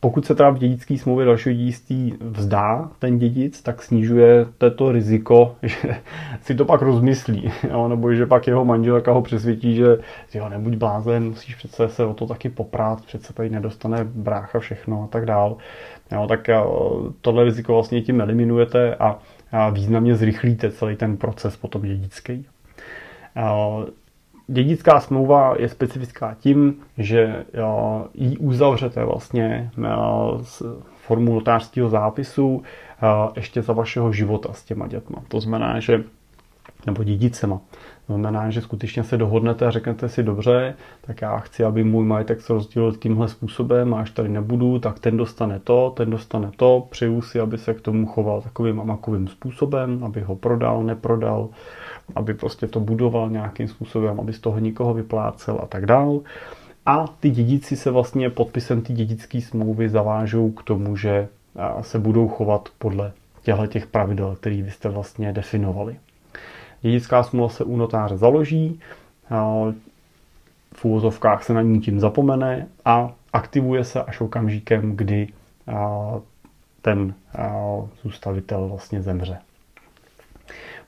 Pokud 0.00 0.26
se 0.26 0.34
teda 0.34 0.50
v 0.50 0.58
dědické 0.58 0.98
smlouvě 0.98 1.26
dalšího 1.26 1.54
dědictví 1.54 2.14
vzdá 2.20 2.90
ten 2.98 3.18
dědic, 3.18 3.62
tak 3.62 3.82
snižuje 3.82 4.46
to 4.76 4.92
riziko, 4.92 5.56
že 5.62 5.96
si 6.40 6.54
to 6.54 6.64
pak 6.64 6.82
rozmyslí, 6.82 7.52
jo? 7.70 7.88
nebo 7.88 8.14
že 8.14 8.26
pak 8.26 8.46
jeho 8.46 8.64
manželka 8.64 9.12
ho 9.12 9.22
přesvědčí, 9.22 9.74
že 9.74 9.98
jo, 10.34 10.48
nebuď 10.48 10.76
blázen, 10.76 11.24
musíš 11.24 11.54
přece 11.54 11.88
se 11.88 12.04
o 12.04 12.14
to 12.14 12.26
taky 12.26 12.48
poprát, 12.48 13.04
přece 13.04 13.32
tady 13.32 13.50
nedostane 13.50 14.04
brácha 14.04 14.58
všechno 14.58 15.02
a 15.02 15.06
tak 15.06 15.26
dál. 15.26 15.56
Jo, 16.12 16.26
tak 16.26 16.50
tohle 17.20 17.44
riziko 17.44 17.72
vlastně 17.72 18.02
tím 18.02 18.20
eliminujete 18.20 18.94
a, 18.94 19.18
a 19.52 19.70
významně 19.70 20.14
zrychlíte 20.14 20.70
celý 20.70 20.96
ten 20.96 21.16
proces 21.16 21.56
potom 21.56 21.82
dědický. 21.82 22.46
Dědická 24.50 25.00
smlouva 25.00 25.54
je 25.58 25.68
specifická 25.68 26.34
tím, 26.34 26.76
že 26.98 27.44
ji 28.14 28.36
uzavřete 28.36 29.04
vlastně 29.04 29.70
s 30.42 30.82
formou 31.06 31.34
notářského 31.34 31.88
zápisu 31.88 32.62
ještě 33.36 33.62
za 33.62 33.72
vašeho 33.72 34.12
života 34.12 34.52
s 34.52 34.64
těma 34.64 34.86
dětma. 34.86 35.22
To 35.28 35.40
znamená, 35.40 35.80
že 35.80 36.04
nebo 36.86 37.04
dědicema. 37.04 37.60
Znamená, 38.06 38.50
že 38.50 38.60
skutečně 38.60 39.04
se 39.04 39.16
dohodnete 39.16 39.66
a 39.66 39.70
řeknete 39.70 40.08
si 40.08 40.22
dobře, 40.22 40.74
tak 41.00 41.22
já 41.22 41.38
chci, 41.38 41.64
aby 41.64 41.84
můj 41.84 42.04
majetek 42.04 42.40
se 42.40 42.52
rozdělil 42.52 42.92
tímhle 42.92 43.28
způsobem, 43.28 43.94
a 43.94 44.00
až 44.00 44.10
tady 44.10 44.28
nebudu, 44.28 44.78
tak 44.78 44.98
ten 44.98 45.16
dostane 45.16 45.60
to, 45.64 45.92
ten 45.96 46.10
dostane 46.10 46.50
to, 46.56 46.86
přeju 46.90 47.22
si, 47.22 47.40
aby 47.40 47.58
se 47.58 47.74
k 47.74 47.80
tomu 47.80 48.06
choval 48.06 48.40
takovým 48.40 48.80
a 48.80 48.84
makovým 48.84 49.28
způsobem, 49.28 50.04
aby 50.04 50.20
ho 50.20 50.36
prodal, 50.36 50.82
neprodal, 50.82 51.48
aby 52.14 52.34
prostě 52.34 52.66
to 52.66 52.80
budoval 52.80 53.30
nějakým 53.30 53.68
způsobem, 53.68 54.20
aby 54.20 54.32
z 54.32 54.40
toho 54.40 54.58
nikoho 54.58 54.94
vyplácel 54.94 55.60
a 55.62 55.66
tak 55.66 55.86
dál. 55.86 56.20
A 56.86 57.06
ty 57.20 57.30
dědici 57.30 57.76
se 57.76 57.90
vlastně 57.90 58.30
podpisem 58.30 58.80
ty 58.82 58.92
dědické 58.92 59.40
smlouvy 59.40 59.88
zavážou 59.88 60.50
k 60.50 60.62
tomu, 60.62 60.96
že 60.96 61.28
se 61.80 61.98
budou 61.98 62.28
chovat 62.28 62.68
podle 62.78 63.12
těchto 63.42 63.66
těch 63.66 63.86
pravidel, 63.86 64.36
které 64.40 64.62
vy 64.62 64.70
jste 64.70 64.88
vlastně 64.88 65.32
definovali. 65.32 65.96
Dědická 66.80 67.22
smlouva 67.22 67.48
se 67.48 67.64
u 67.64 67.76
notáře 67.76 68.16
založí, 68.16 68.80
v 70.74 70.84
úvozovkách 70.84 71.44
se 71.44 71.54
na 71.54 71.62
ní 71.62 71.80
tím 71.80 72.00
zapomene 72.00 72.66
a 72.84 73.12
aktivuje 73.32 73.84
se 73.84 74.02
až 74.02 74.20
okamžikem, 74.20 74.96
kdy 74.96 75.28
ten 76.82 77.14
zůstavitel 78.02 78.68
vlastně 78.68 79.02
zemře. 79.02 79.38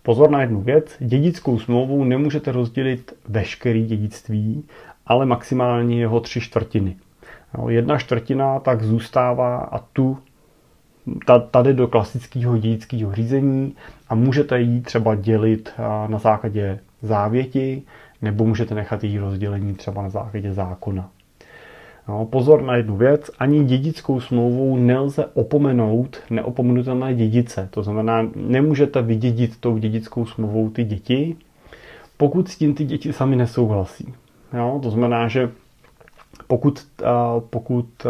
Pozor 0.03 0.31
na 0.31 0.41
jednu 0.41 0.61
věc, 0.61 0.97
dědickou 0.99 1.59
smlouvou 1.59 2.05
nemůžete 2.05 2.53
rozdělit 2.53 3.13
veškerý 3.29 3.87
dědictví, 3.87 4.65
ale 5.07 5.27
maximálně 5.27 6.01
jeho 6.01 6.21
tři 6.21 6.41
čtvrtiny. 6.41 6.97
Jedna 7.69 7.99
čtvrtina 7.99 8.61
tak 8.61 8.83
zůstává 8.83 9.57
a 9.59 9.79
tu 9.79 10.19
tady 11.51 11.75
do 11.75 11.89
klasického 11.89 12.59
dědického 12.59 13.15
řízení 13.15 13.75
a 14.11 14.14
můžete 14.14 14.61
ji 14.61 14.81
třeba 14.81 15.14
dělit 15.14 15.73
na 16.07 16.19
základě 16.19 16.79
závěti 17.02 17.83
nebo 18.23 18.45
můžete 18.45 18.75
nechat 18.75 19.05
její 19.05 19.19
rozdělení 19.19 19.75
třeba 19.75 20.02
na 20.02 20.09
základě 20.09 20.52
zákona. 20.52 21.11
No, 22.09 22.26
pozor 22.26 22.62
na 22.62 22.76
jednu 22.76 22.97
věc, 22.97 23.31
ani 23.38 23.64
dědickou 23.64 24.21
smlouvou 24.21 24.76
nelze 24.76 25.26
opomenout 25.35 26.19
neopomenutelné 26.31 27.14
dědice. 27.14 27.69
To 27.71 27.83
znamená, 27.83 28.29
nemůžete 28.37 29.02
vydědit 29.02 29.61
tou 29.61 29.79
dědickou 29.79 30.26
smlouvou 30.26 30.71
ty 30.71 30.85
děti, 30.85 31.37
pokud 32.17 32.49
s 32.49 32.57
tím 32.57 32.75
ty 32.75 32.85
děti 32.85 33.12
sami 33.12 33.37
nesouhlasí. 33.37 34.14
Jo? 34.57 34.81
To 34.83 34.90
znamená, 34.90 35.29
že 35.29 35.50
pokud, 36.47 36.87
pokud 37.51 38.07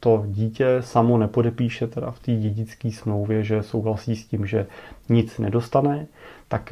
to 0.00 0.24
dítě 0.26 0.66
samo 0.80 1.18
nepodepíše 1.18 1.86
teda 1.86 2.10
v 2.10 2.20
té 2.20 2.32
dědické 2.32 2.90
smlouvě, 2.90 3.44
že 3.44 3.62
souhlasí 3.62 4.16
s 4.16 4.26
tím, 4.26 4.46
že 4.46 4.66
nic 5.08 5.38
nedostane, 5.38 6.06
tak 6.48 6.70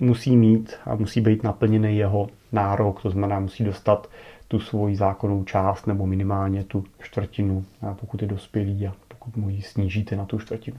musí 0.00 0.36
mít 0.36 0.74
a 0.86 0.94
musí 0.94 1.20
být 1.20 1.42
naplněný 1.42 1.96
jeho 1.96 2.28
nárok, 2.52 3.02
to 3.02 3.10
znamená 3.10 3.40
musí 3.40 3.64
dostat 3.64 4.08
tu 4.48 4.60
svoji 4.60 4.96
zákonnou 4.96 5.44
část 5.44 5.86
nebo 5.86 6.06
minimálně 6.06 6.64
tu 6.64 6.84
čtvrtinu, 7.02 7.64
pokud 8.00 8.22
je 8.22 8.28
dospělý 8.28 8.86
a 8.86 8.92
pokud 9.08 9.36
mu 9.36 9.48
ji 9.48 9.62
snížíte 9.62 10.16
na 10.16 10.24
tu 10.24 10.38
čtvrtinu. 10.38 10.76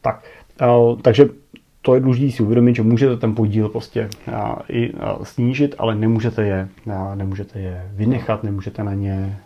tak, 0.00 0.24
takže 1.02 1.28
to 1.84 1.94
je 1.94 2.00
důležité 2.00 2.36
si 2.36 2.42
uvědomit, 2.42 2.76
že 2.76 2.82
můžete 2.82 3.16
ten 3.16 3.34
podíl 3.34 3.68
prostě 3.68 4.10
i 4.68 4.92
snížit, 5.22 5.74
ale 5.78 5.94
nemůžete 5.94 6.46
je, 6.46 6.68
nemůžete 7.14 7.60
je 7.60 7.90
vynechat, 7.94 8.42
nemůžete 8.42 8.84
na 8.84 8.94
ně 8.94 9.38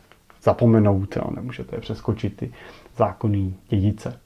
zapomenout, 0.43 1.19
nemůžete 1.35 1.77
je 1.77 1.81
přeskočit 1.81 2.37
ty 2.37 2.53
zákonný 2.97 3.57
dědice. 3.69 4.21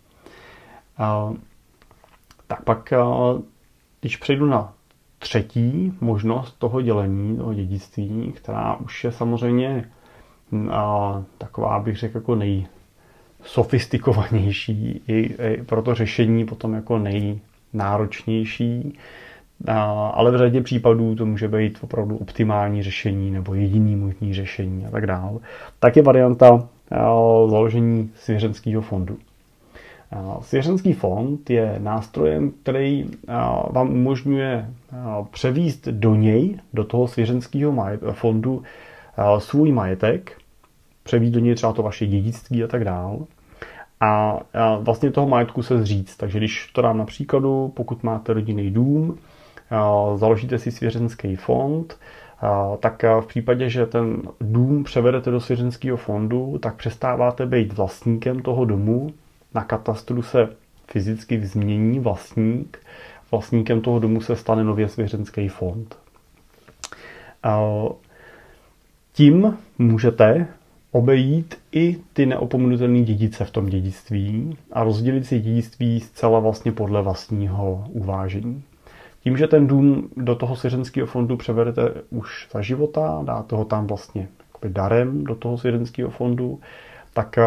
Tak 2.46 2.64
pak, 2.64 2.92
když 4.00 4.16
přejdu 4.16 4.46
na 4.46 4.72
třetí 5.18 5.94
možnost 6.00 6.58
toho 6.58 6.82
dělení, 6.82 7.36
toho 7.36 7.54
dědictví, 7.54 8.32
která 8.36 8.76
už 8.76 9.04
je 9.04 9.12
samozřejmě 9.12 9.90
a, 10.70 11.22
taková, 11.38 11.80
bych 11.80 11.96
řekl, 11.96 12.18
jako 12.18 12.34
nejsofistikovanější 12.34 15.02
i, 15.08 15.34
i 15.52 15.62
pro 15.62 15.82
to 15.82 15.94
řešení 15.94 16.46
potom 16.46 16.74
jako 16.74 16.98
nejnáročnější, 16.98 17.51
a, 17.74 18.92
ale 20.14 20.30
v 20.30 20.36
řadě 20.36 20.60
případů 20.60 21.14
to 21.14 21.26
může 21.26 21.48
být 21.48 21.78
opravdu 21.82 22.16
optimální 22.16 22.82
řešení 22.82 23.30
nebo 23.30 23.54
jediný 23.54 23.96
možný 23.96 24.34
řešení 24.34 24.86
a 24.86 24.90
tak 24.90 25.06
dále. 25.06 25.38
Tak 25.78 25.96
je 25.96 26.02
varianta 26.02 26.68
založení 27.46 28.10
svěřenského 28.14 28.82
fondu. 28.82 29.18
Svěřenský 30.40 30.92
fond 30.92 31.50
je 31.50 31.76
nástrojem, 31.78 32.52
který 32.62 33.10
vám 33.70 33.90
umožňuje 33.90 34.70
převíst 35.30 35.88
do 35.88 36.14
něj, 36.14 36.58
do 36.72 36.84
toho 36.84 37.08
svěřenského 37.08 37.74
fondu, 38.12 38.62
svůj 39.38 39.72
majetek, 39.72 40.38
převíst 41.02 41.34
do 41.34 41.40
něj 41.40 41.54
třeba 41.54 41.72
to 41.72 41.82
vaše 41.82 42.06
dědictví 42.06 42.64
a 42.64 42.66
tak 42.66 42.84
dále. 42.84 43.18
A 44.04 44.38
vlastně 44.80 45.10
toho 45.10 45.28
majetku 45.28 45.62
se 45.62 45.82
zříct. 45.82 46.16
Takže 46.16 46.38
když 46.38 46.70
to 46.72 46.82
dám 46.82 46.98
na 46.98 47.04
příkladu, 47.04 47.72
pokud 47.76 48.02
máte 48.02 48.32
rodinný 48.32 48.70
dům, 48.70 49.18
založíte 50.16 50.58
si 50.58 50.70
svěřenský 50.70 51.36
fond, 51.36 51.98
tak 52.80 53.02
v 53.20 53.26
případě, 53.26 53.70
že 53.70 53.86
ten 53.86 54.22
dům 54.40 54.84
převedete 54.84 55.30
do 55.30 55.40
svěřenského 55.40 55.96
fondu, 55.96 56.58
tak 56.58 56.76
přestáváte 56.76 57.46
být 57.46 57.72
vlastníkem 57.72 58.42
toho 58.42 58.64
domu 58.64 59.12
na 59.54 59.64
katastru 59.64 60.22
se 60.22 60.48
fyzicky 60.86 61.46
změní 61.46 62.00
vlastník. 62.00 62.78
Vlastníkem 63.30 63.80
toho 63.80 63.98
domu 63.98 64.20
se 64.20 64.36
stane 64.36 64.64
nově 64.64 64.88
svěřenský 64.88 65.48
fond. 65.48 65.98
Tím 69.12 69.58
můžete 69.78 70.46
obejít 70.92 71.54
i 71.72 71.96
ty 72.12 72.26
neopomenutelné 72.26 73.00
dědice 73.00 73.44
v 73.44 73.50
tom 73.50 73.66
dědictví 73.66 74.56
a 74.72 74.84
rozdělit 74.84 75.26
si 75.26 75.40
dědictví 75.40 76.00
zcela 76.00 76.38
vlastně 76.38 76.72
podle 76.72 77.02
vlastního 77.02 77.84
uvážení. 77.88 78.62
Tím, 79.22 79.36
že 79.36 79.46
ten 79.46 79.66
dům 79.66 80.08
do 80.16 80.34
toho 80.34 80.56
svěřenského 80.56 81.06
fondu 81.06 81.36
převedete 81.36 81.94
už 82.10 82.48
za 82.52 82.62
života, 82.62 83.22
dáte 83.24 83.56
ho 83.56 83.64
tam 83.64 83.86
vlastně 83.86 84.28
darem 84.68 85.24
do 85.24 85.34
toho 85.34 85.58
svěřenského 85.58 86.10
fondu, 86.10 86.60
tak 87.12 87.38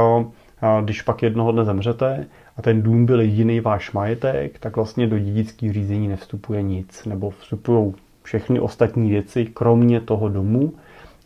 když 0.84 1.02
pak 1.02 1.24
jednoho 1.24 1.52
dne 1.52 1.66
zemřete 1.66 2.28
a 2.58 2.62
ten 2.62 2.82
dům 2.82 3.06
byl 3.06 3.22
jediný 3.22 3.60
váš 3.60 3.92
majetek, 3.92 4.60
tak 4.60 4.76
vlastně 4.76 5.08
do 5.08 5.20
dědického 5.20 5.74
řízení 5.74 6.08
nevstupuje 6.08 6.62
nic, 6.62 7.06
nebo 7.06 7.30
vstupují 7.30 7.94
všechny 8.24 8.60
ostatní 8.60 9.10
věci, 9.10 9.46
kromě 9.46 10.02
toho 10.02 10.30
domu. 10.30 10.74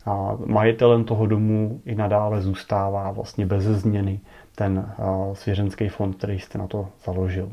A 0.06 0.36
majitelem 0.46 1.04
toho 1.04 1.26
domu 1.26 1.80
i 1.84 1.94
nadále 1.94 2.40
zůstává 2.42 3.10
vlastně 3.10 3.46
bez 3.46 3.64
změny 3.64 4.20
ten 4.54 4.92
svěřenský 5.32 5.88
fond, 5.88 6.12
který 6.12 6.38
jste 6.38 6.58
na 6.58 6.66
to 6.66 6.88
založil. 7.04 7.50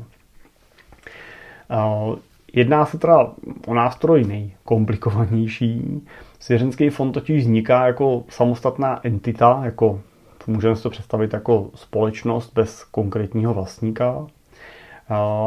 Jedná 2.52 2.86
se 2.86 2.98
teda 2.98 3.32
o 3.66 3.74
nástroj 3.74 4.24
nejkomplikovanější. 4.24 6.02
Svěřenský 6.38 6.90
fond 6.90 7.12
totiž 7.12 7.42
vzniká 7.42 7.86
jako 7.86 8.24
samostatná 8.28 9.00
entita, 9.06 9.60
jako 9.64 10.00
můžeme 10.46 10.76
si 10.76 10.82
to 10.82 10.90
představit 10.90 11.32
jako 11.32 11.70
společnost 11.74 12.52
bez 12.54 12.84
konkrétního 12.84 13.54
vlastníka 13.54 14.26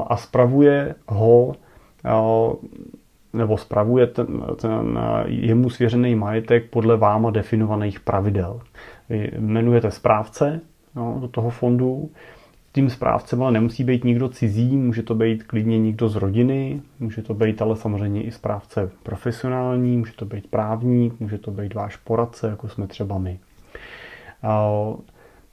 a 0.07 0.17
spravuje 0.17 0.95
ho 1.07 1.55
nebo 3.33 3.57
spravuje 3.57 4.07
ten, 4.07 4.43
ten 4.61 4.99
jemu 5.25 5.69
svěřený 5.69 6.15
majetek 6.15 6.69
podle 6.69 6.97
váma 6.97 7.31
definovaných 7.31 7.99
pravidel. 7.99 8.61
Vy 9.09 9.31
jmenujete 9.37 9.91
správce 9.91 10.59
no, 10.95 11.17
do 11.21 11.27
toho 11.27 11.49
fondu, 11.49 12.09
tím 12.73 12.89
správcem 12.89 13.43
ale 13.43 13.51
nemusí 13.51 13.83
být 13.83 14.03
nikdo 14.03 14.29
cizí, 14.29 14.77
může 14.77 15.03
to 15.03 15.15
být 15.15 15.43
klidně 15.43 15.79
někdo 15.79 16.09
z 16.09 16.15
rodiny, 16.15 16.81
může 16.99 17.21
to 17.21 17.33
být 17.33 17.61
ale 17.61 17.75
samozřejmě 17.75 18.23
i 18.23 18.31
správce 18.31 18.91
profesionální, 19.03 19.97
může 19.97 20.13
to 20.13 20.25
být 20.25 20.47
právník, 20.47 21.19
může 21.19 21.37
to 21.37 21.51
být 21.51 21.73
váš 21.73 21.95
poradce, 21.95 22.47
jako 22.47 22.69
jsme 22.69 22.87
třeba 22.87 23.17
my. 23.17 23.39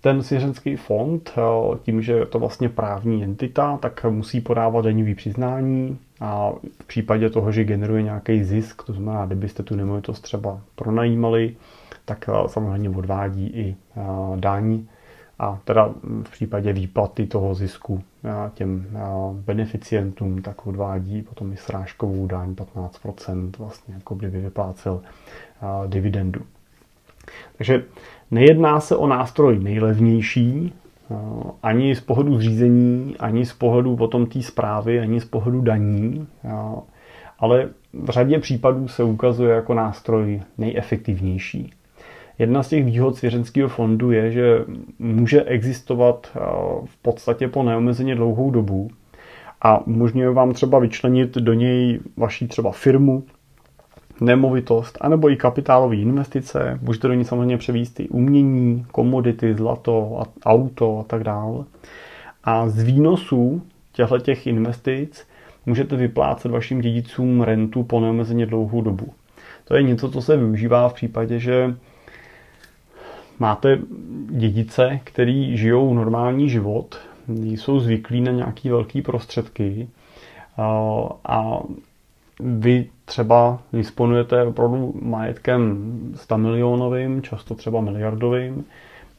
Ten 0.01 0.23
svěřenský 0.23 0.77
fond, 0.77 1.35
tím, 1.83 2.03
že 2.03 2.13
je 2.13 2.27
to 2.27 2.39
vlastně 2.39 2.69
právní 2.69 3.25
entita, 3.25 3.77
tak 3.77 4.05
musí 4.05 4.41
podávat 4.41 4.85
daňový 4.85 5.15
přiznání 5.15 5.99
a 6.21 6.51
v 6.83 6.87
případě 6.87 7.31
toho, 7.31 7.53
že 7.53 7.65
generuje 7.65 8.03
nějaký 8.03 8.45
zisk, 8.45 8.83
to 8.83 8.93
znamená, 8.93 9.27
kdybyste 9.27 9.63
tu 9.63 9.77
nemovitost 9.77 10.21
třeba 10.21 10.61
pronajímali, 10.75 11.57
tak 12.05 12.31
samozřejmě 12.47 12.91
odvádí 12.91 13.47
i 13.47 13.77
daň 14.37 14.81
a 15.39 15.59
teda 15.65 15.95
v 16.23 16.31
případě 16.31 16.73
výplaty 16.73 17.27
toho 17.27 17.55
zisku 17.55 18.03
těm 18.55 18.87
beneficientům 19.33 20.43
tak 20.43 20.67
odvádí 20.67 21.23
potom 21.23 21.53
i 21.53 21.57
srážkovou 21.57 22.27
daň 22.27 22.55
15%, 22.55 23.51
vlastně 23.59 23.95
jako 23.95 24.15
kdyby 24.15 24.41
vyplácel 24.41 25.01
dividendu. 25.87 26.41
Takže 27.57 27.85
nejedná 28.31 28.81
se 28.81 28.97
o 28.97 29.07
nástroj 29.07 29.59
nejlevnější, 29.59 30.73
ani 31.63 31.95
z 31.95 32.01
pohledu 32.01 32.39
zřízení, 32.39 33.17
ani 33.19 33.47
z 33.47 33.53
pohledu 33.53 33.97
potom 33.97 34.27
té 34.27 34.43
zprávy, 34.43 35.01
ani 35.01 35.21
z 35.21 35.25
pohledu 35.25 35.61
daní, 35.61 36.27
ale 37.39 37.69
v 37.93 38.11
řadě 38.11 38.39
případů 38.39 38.89
se 38.89 39.03
ukazuje 39.03 39.55
jako 39.55 39.75
nástroj 39.75 40.41
nejefektivnější. 40.59 41.73
Jedna 42.39 42.63
z 42.63 42.69
těch 42.69 42.85
výhod 42.85 43.17
svěřenského 43.17 43.69
fondu 43.69 44.11
je, 44.11 44.33
že 44.33 44.65
může 44.99 45.43
existovat 45.45 46.31
eh, 46.37 46.41
v 46.85 46.97
podstatě 47.03 47.49
po 47.49 47.63
neomezeně 47.63 48.15
dlouhou 48.15 48.51
dobu 48.51 48.91
a 49.63 49.87
umožňuje 49.87 50.31
vám 50.31 50.53
třeba 50.53 50.79
vyčlenit 50.79 51.35
do 51.35 51.53
něj 51.53 52.01
vaší 52.17 52.49
třeba 52.49 52.73
firmu, 52.73 53.25
nemovitost, 54.21 54.99
anebo 55.01 55.31
i 55.31 55.37
kapitálové 55.37 55.97
investice. 55.97 56.79
Můžete 56.83 57.09
do 57.09 57.15
ní 57.15 57.25
samozřejmě 57.25 57.59
převíst 57.59 58.01
i 58.01 58.09
umění, 58.09 58.87
komodity, 58.93 59.55
zlato, 59.55 60.23
auto 60.45 60.99
a 61.01 61.03
tak 61.05 61.25
dále. 61.25 61.65
A 62.45 62.69
z 62.69 62.83
výnosů 62.83 63.63
těchto 63.93 64.19
těch 64.19 64.47
investic 64.47 65.27
můžete 65.67 65.97
vyplácet 65.97 66.53
vašim 66.53 66.81
dědicům 66.81 67.43
rentu 67.43 67.83
po 67.83 68.01
neomezeně 68.01 68.47
dlouhou 68.47 68.83
dobu. 68.83 69.13
To 69.65 69.77
je 69.77 69.83
něco, 69.83 70.11
co 70.11 70.23
se 70.23 70.37
využívá 70.37 70.89
v 70.89 70.95
případě, 70.95 71.39
že 71.39 71.75
máte 73.39 73.79
dědice, 74.31 75.01
který 75.05 75.57
žijou 75.57 75.95
normální 75.95 76.49
život, 76.49 76.99
jsou 77.29 77.81
zvyklí 77.81 78.21
na 78.21 78.33
nějaký 78.33 78.69
velký 78.69 79.03
prostředky 79.03 79.89
a 81.25 81.61
vy 82.41 82.87
třeba 83.05 83.59
disponujete 83.73 84.43
opravdu 84.43 84.95
majetkem 85.03 85.93
100 86.15 86.39
milionovým, 86.39 87.23
často 87.23 87.55
třeba 87.55 87.81
miliardovým 87.81 88.65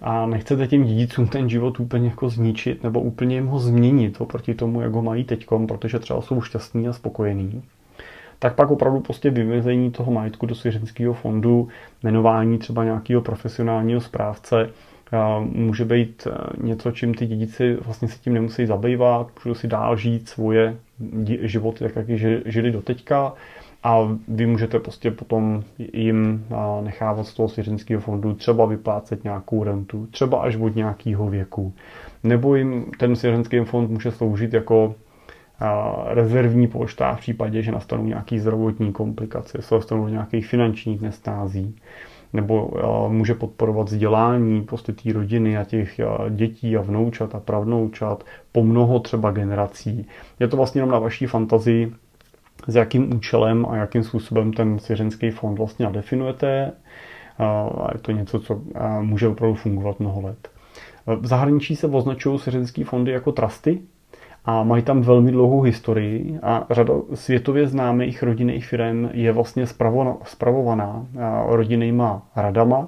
a 0.02 0.26
nechcete 0.26 0.68
těm 0.68 0.84
dědicům 0.84 1.28
ten 1.28 1.50
život 1.50 1.80
úplně 1.80 2.08
jako 2.08 2.30
zničit 2.30 2.84
nebo 2.84 3.02
úplně 3.02 3.36
jim 3.36 3.48
ho 3.48 3.60
změnit 3.60 4.22
oproti 4.22 4.54
tomu, 4.54 4.82
jak 4.82 4.92
ho 4.92 5.02
mají 5.02 5.24
teďkom, 5.24 5.68
protože 5.68 6.00
třeba 6.00 6.22
jsou 6.22 6.42
šťastní 6.42 6.88
a 6.88 6.94
spokojení. 6.94 7.64
Tak 8.40 8.56
pak 8.56 8.72
opravdu 8.72 9.00
prostě 9.00 9.30
vymezení 9.30 9.92
toho 9.92 10.12
majetku 10.12 10.46
do 10.46 10.56
svěřenského 10.56 11.14
fondu, 11.14 11.68
jmenování 12.04 12.58
třeba 12.58 12.84
nějakého 12.84 13.22
profesionálního 13.22 14.02
správce, 14.02 14.70
může 15.40 15.86
být 15.86 16.28
něco, 16.62 16.92
čím 16.92 17.14
ty 17.14 17.26
dědici 17.26 17.78
vlastně 17.86 18.08
se 18.08 18.20
tím 18.20 18.34
nemusí 18.34 18.66
zabývat, 18.66 19.28
můžou 19.46 19.56
si 19.56 19.68
dál 19.68 19.98
žít 19.98 20.30
svoje 20.30 20.78
životy, 21.42 21.84
tak 21.84 21.96
jak 21.96 22.10
je 22.10 22.42
žili 22.46 22.72
do 22.72 22.82
teďka 22.82 23.34
a 23.84 24.18
vy 24.28 24.46
můžete 24.46 24.80
prostě 24.80 25.12
potom 25.12 25.64
jim 25.94 26.46
nechávat 26.82 27.28
z 27.28 27.34
toho 27.34 27.50
svěřenského 27.50 28.02
fondu 28.02 28.34
třeba 28.34 28.66
vyplácet 28.66 29.24
nějakou 29.24 29.64
rentu, 29.64 30.08
třeba 30.12 30.42
až 30.42 30.56
od 30.56 30.76
nějakého 30.76 31.30
věku. 31.30 31.74
Nebo 32.24 32.56
jim 32.56 32.86
ten 32.98 33.16
svěřenský 33.16 33.60
fond 33.60 33.92
může 33.92 34.12
sloužit 34.12 34.54
jako 34.54 34.96
rezervní 36.06 36.68
pošta 36.68 37.16
v 37.16 37.20
případě, 37.20 37.62
že 37.62 37.72
nastanou 37.72 38.06
nějaké 38.06 38.40
zdravotní 38.40 38.92
komplikace, 38.92 39.62
se 39.62 39.76
nastanou 39.76 40.08
nějakých 40.08 40.48
finančních 40.48 41.02
nestází, 41.02 41.76
nebo 42.34 42.72
může 43.08 43.34
podporovat 43.34 43.88
vzdělání 43.88 44.62
prostě 44.62 44.94
té 44.94 45.14
rodiny 45.14 45.58
a 45.58 45.64
těch 45.64 46.00
dětí 46.30 46.78
a 46.78 46.82
vnoučat 46.82 47.36
a 47.36 47.40
pravnoučat 47.40 48.24
po 48.52 48.64
mnoho 48.64 49.00
třeba 49.00 49.32
generací. 49.32 50.08
Je 50.40 50.48
to 50.48 50.58
vlastně 50.58 50.82
jenom 50.82 50.92
na 50.92 51.00
vaší 51.00 51.26
fantazii, 51.26 51.94
s 52.68 52.76
jakým 52.76 53.14
účelem 53.16 53.66
a 53.70 53.76
jakým 53.76 54.04
způsobem 54.04 54.54
ten 54.54 54.80
svěřenský 54.80 55.32
fond 55.32 55.56
vlastně 55.56 55.86
nadefinujete. 55.86 56.72
A 57.40 57.88
je 57.94 58.00
to 58.00 58.12
něco, 58.12 58.40
co 58.40 58.62
může 59.02 59.28
opravdu 59.28 59.56
fungovat 59.56 60.00
mnoho 60.00 60.22
let. 60.22 60.50
V 61.20 61.28
zahraničí 61.28 61.76
se 61.76 61.88
označují 61.88 62.40
svěřenské 62.40 62.84
fondy 62.84 63.12
jako 63.12 63.32
trusty, 63.32 63.82
a 64.46 64.64
mají 64.64 64.84
tam 64.84 65.02
velmi 65.02 65.32
dlouhou 65.32 65.62
historii 65.62 66.40
a 66.44 66.66
řada 66.70 66.94
světově 67.14 67.68
známých 67.68 68.24
rodinných 68.24 68.66
firm 68.66 69.10
je 69.14 69.32
vlastně 69.32 69.66
spravovaná 70.24 71.06
rodinnýma 71.48 72.22
radama 72.36 72.88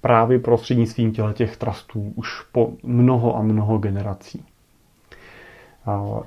právě 0.00 0.38
prostřednictvím 0.38 1.12
těch 1.32 1.56
trustů 1.56 2.12
už 2.16 2.42
po 2.52 2.72
mnoho 2.82 3.36
a 3.36 3.42
mnoho 3.42 3.78
generací. 3.78 4.44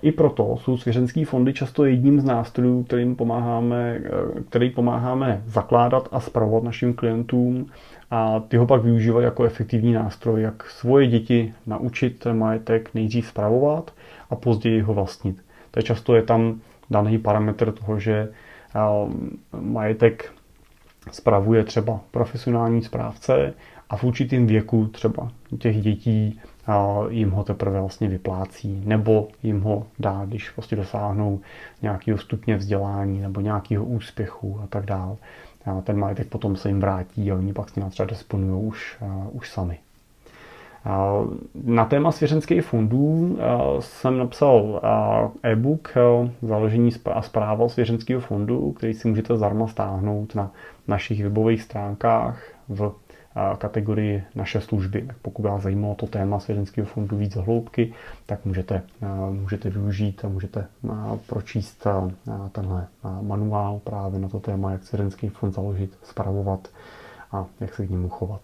I 0.02 0.12
proto 0.12 0.58
jsou 0.58 0.78
svěřenské 0.78 1.26
fondy 1.26 1.54
často 1.54 1.86
jedním 1.86 2.20
z 2.20 2.24
nástrojů, 2.24 2.84
kterým 2.84 3.16
pomáháme, 3.16 4.02
který 4.50 4.70
pomáháme 4.70 5.42
zakládat 5.46 6.10
a 6.12 6.20
spravovat 6.20 6.63
našim 6.63 6.94
klientům 6.94 7.66
a 8.13 8.39
ty 8.47 8.58
ho 8.58 8.67
pak 8.67 8.84
využívají 8.84 9.26
jako 9.26 9.43
efektivní 9.43 9.93
nástroj, 9.93 10.41
jak 10.41 10.69
svoje 10.69 11.08
děti 11.08 11.54
naučit 11.65 12.28
majetek 12.34 12.89
nejdřív 12.93 13.28
spravovat 13.28 13.91
a 14.30 14.36
později 14.36 14.82
ho 14.82 14.93
vlastnit. 14.93 15.38
To 15.71 15.80
je 15.80 15.84
často 15.84 16.15
je 16.15 16.21
tam 16.21 16.60
daný 16.89 17.17
parametr 17.17 17.71
toho, 17.71 17.99
že 17.99 18.30
majetek 19.60 20.32
spravuje 21.12 21.63
třeba 21.63 21.99
profesionální 22.12 22.82
správce 22.82 23.54
a 23.89 23.97
v 23.97 24.04
určitém 24.04 24.47
věku 24.47 24.88
třeba 24.88 25.32
těch 25.60 25.82
dětí 25.82 26.39
jim 27.10 27.32
ho 27.32 27.43
teprve 27.43 27.80
vlastně 27.80 28.08
vyplácí, 28.08 28.84
nebo 28.86 29.28
jim 29.43 29.62
ho 29.62 29.88
dá, 29.99 30.26
když 30.26 30.49
prostě 30.49 30.76
dosáhnou 30.76 31.39
nějakého 31.82 32.17
stupně 32.17 32.58
vzdělání 32.58 33.21
nebo 33.21 33.41
nějakého 33.41 33.86
úspěchu 33.86 34.60
a 34.63 34.67
tak 34.67 34.86
dále. 34.86 35.15
Ten 35.84 35.97
majetek 35.97 36.28
potom 36.28 36.56
se 36.56 36.69
jim 36.69 36.80
vrátí 36.80 37.32
a 37.32 37.36
oni 37.36 37.54
pak 37.54 37.69
s 37.69 37.76
ním 37.76 37.89
třeba 37.89 38.10
disponují 38.10 38.67
už, 38.67 38.97
už 39.32 39.49
sami. 39.49 39.80
Na 41.63 41.86
téma 41.86 42.12
svěřenských 42.12 42.65
fondů 42.65 43.38
jsem 43.80 44.17
napsal 44.17 44.82
e-book 45.43 45.93
založení 46.41 46.91
a 47.13 47.21
zpráva 47.21 47.69
svěřenského 47.69 48.21
fondu, 48.21 48.71
který 48.71 48.93
si 48.93 49.08
můžete 49.08 49.38
zdarma 49.38 49.67
stáhnout 49.67 50.36
na 50.36 50.52
našich 50.88 51.23
webových 51.23 51.62
stránkách 51.62 52.43
v 52.69 52.91
kategorii 53.58 54.24
naše 54.36 54.62
služby. 54.62 55.02
Tak 55.02 55.15
pokud 55.22 55.41
vás 55.41 55.62
zajímalo 55.62 55.96
to 55.96 56.08
téma 56.08 56.39
svěřenského 56.39 56.88
fondu 56.88 57.17
víc 57.17 57.36
hloubky, 57.36 57.93
tak 58.26 58.46
můžete, 58.46 58.82
můžete 59.32 59.69
využít 59.69 60.26
a 60.26 60.28
můžete 60.30 60.67
pročíst 61.28 61.88
tenhle 62.52 62.88
manuál 63.22 63.80
právě 63.84 64.19
na 64.19 64.30
to 64.30 64.39
téma, 64.39 64.72
jak 64.72 64.84
svěřenský 64.84 65.30
fond 65.30 65.52
založit, 65.52 65.98
spravovat 66.04 66.67
a 67.32 67.46
jak 67.60 67.74
se 67.74 67.88
k 67.88 67.89
němu 67.89 68.10
chovat. 68.10 68.41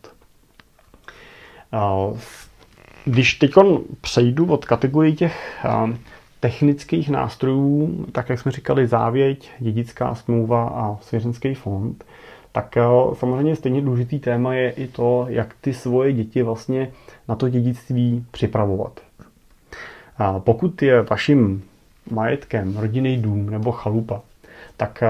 Když 3.05 3.33
teď 3.33 3.51
přejdu 4.01 4.45
od 4.51 4.65
kategorii 4.65 5.15
těch 5.15 5.65
technických 6.39 7.09
nástrojů, 7.09 8.05
tak 8.11 8.29
jak 8.29 8.39
jsme 8.39 8.51
říkali, 8.51 8.87
závěť, 8.87 9.51
dědická 9.59 10.15
smlouva 10.15 10.69
a 10.69 10.97
svěřenský 11.01 11.53
fond, 11.53 12.03
tak 12.51 12.77
samozřejmě 13.13 13.55
stejně 13.55 13.81
důležitý 13.81 14.19
téma 14.19 14.53
je 14.53 14.69
i 14.69 14.87
to, 14.87 15.25
jak 15.29 15.55
ty 15.61 15.73
svoje 15.73 16.13
děti 16.13 16.43
vlastně 16.43 16.91
na 17.27 17.35
to 17.35 17.49
dědictví 17.49 18.25
připravovat. 18.31 18.99
Pokud 20.39 20.81
je 20.81 21.01
vaším 21.01 21.63
majetkem 22.11 22.77
rodinný 22.77 23.17
dům 23.17 23.49
nebo 23.49 23.71
chalupa, 23.71 24.21
tak 24.77 25.03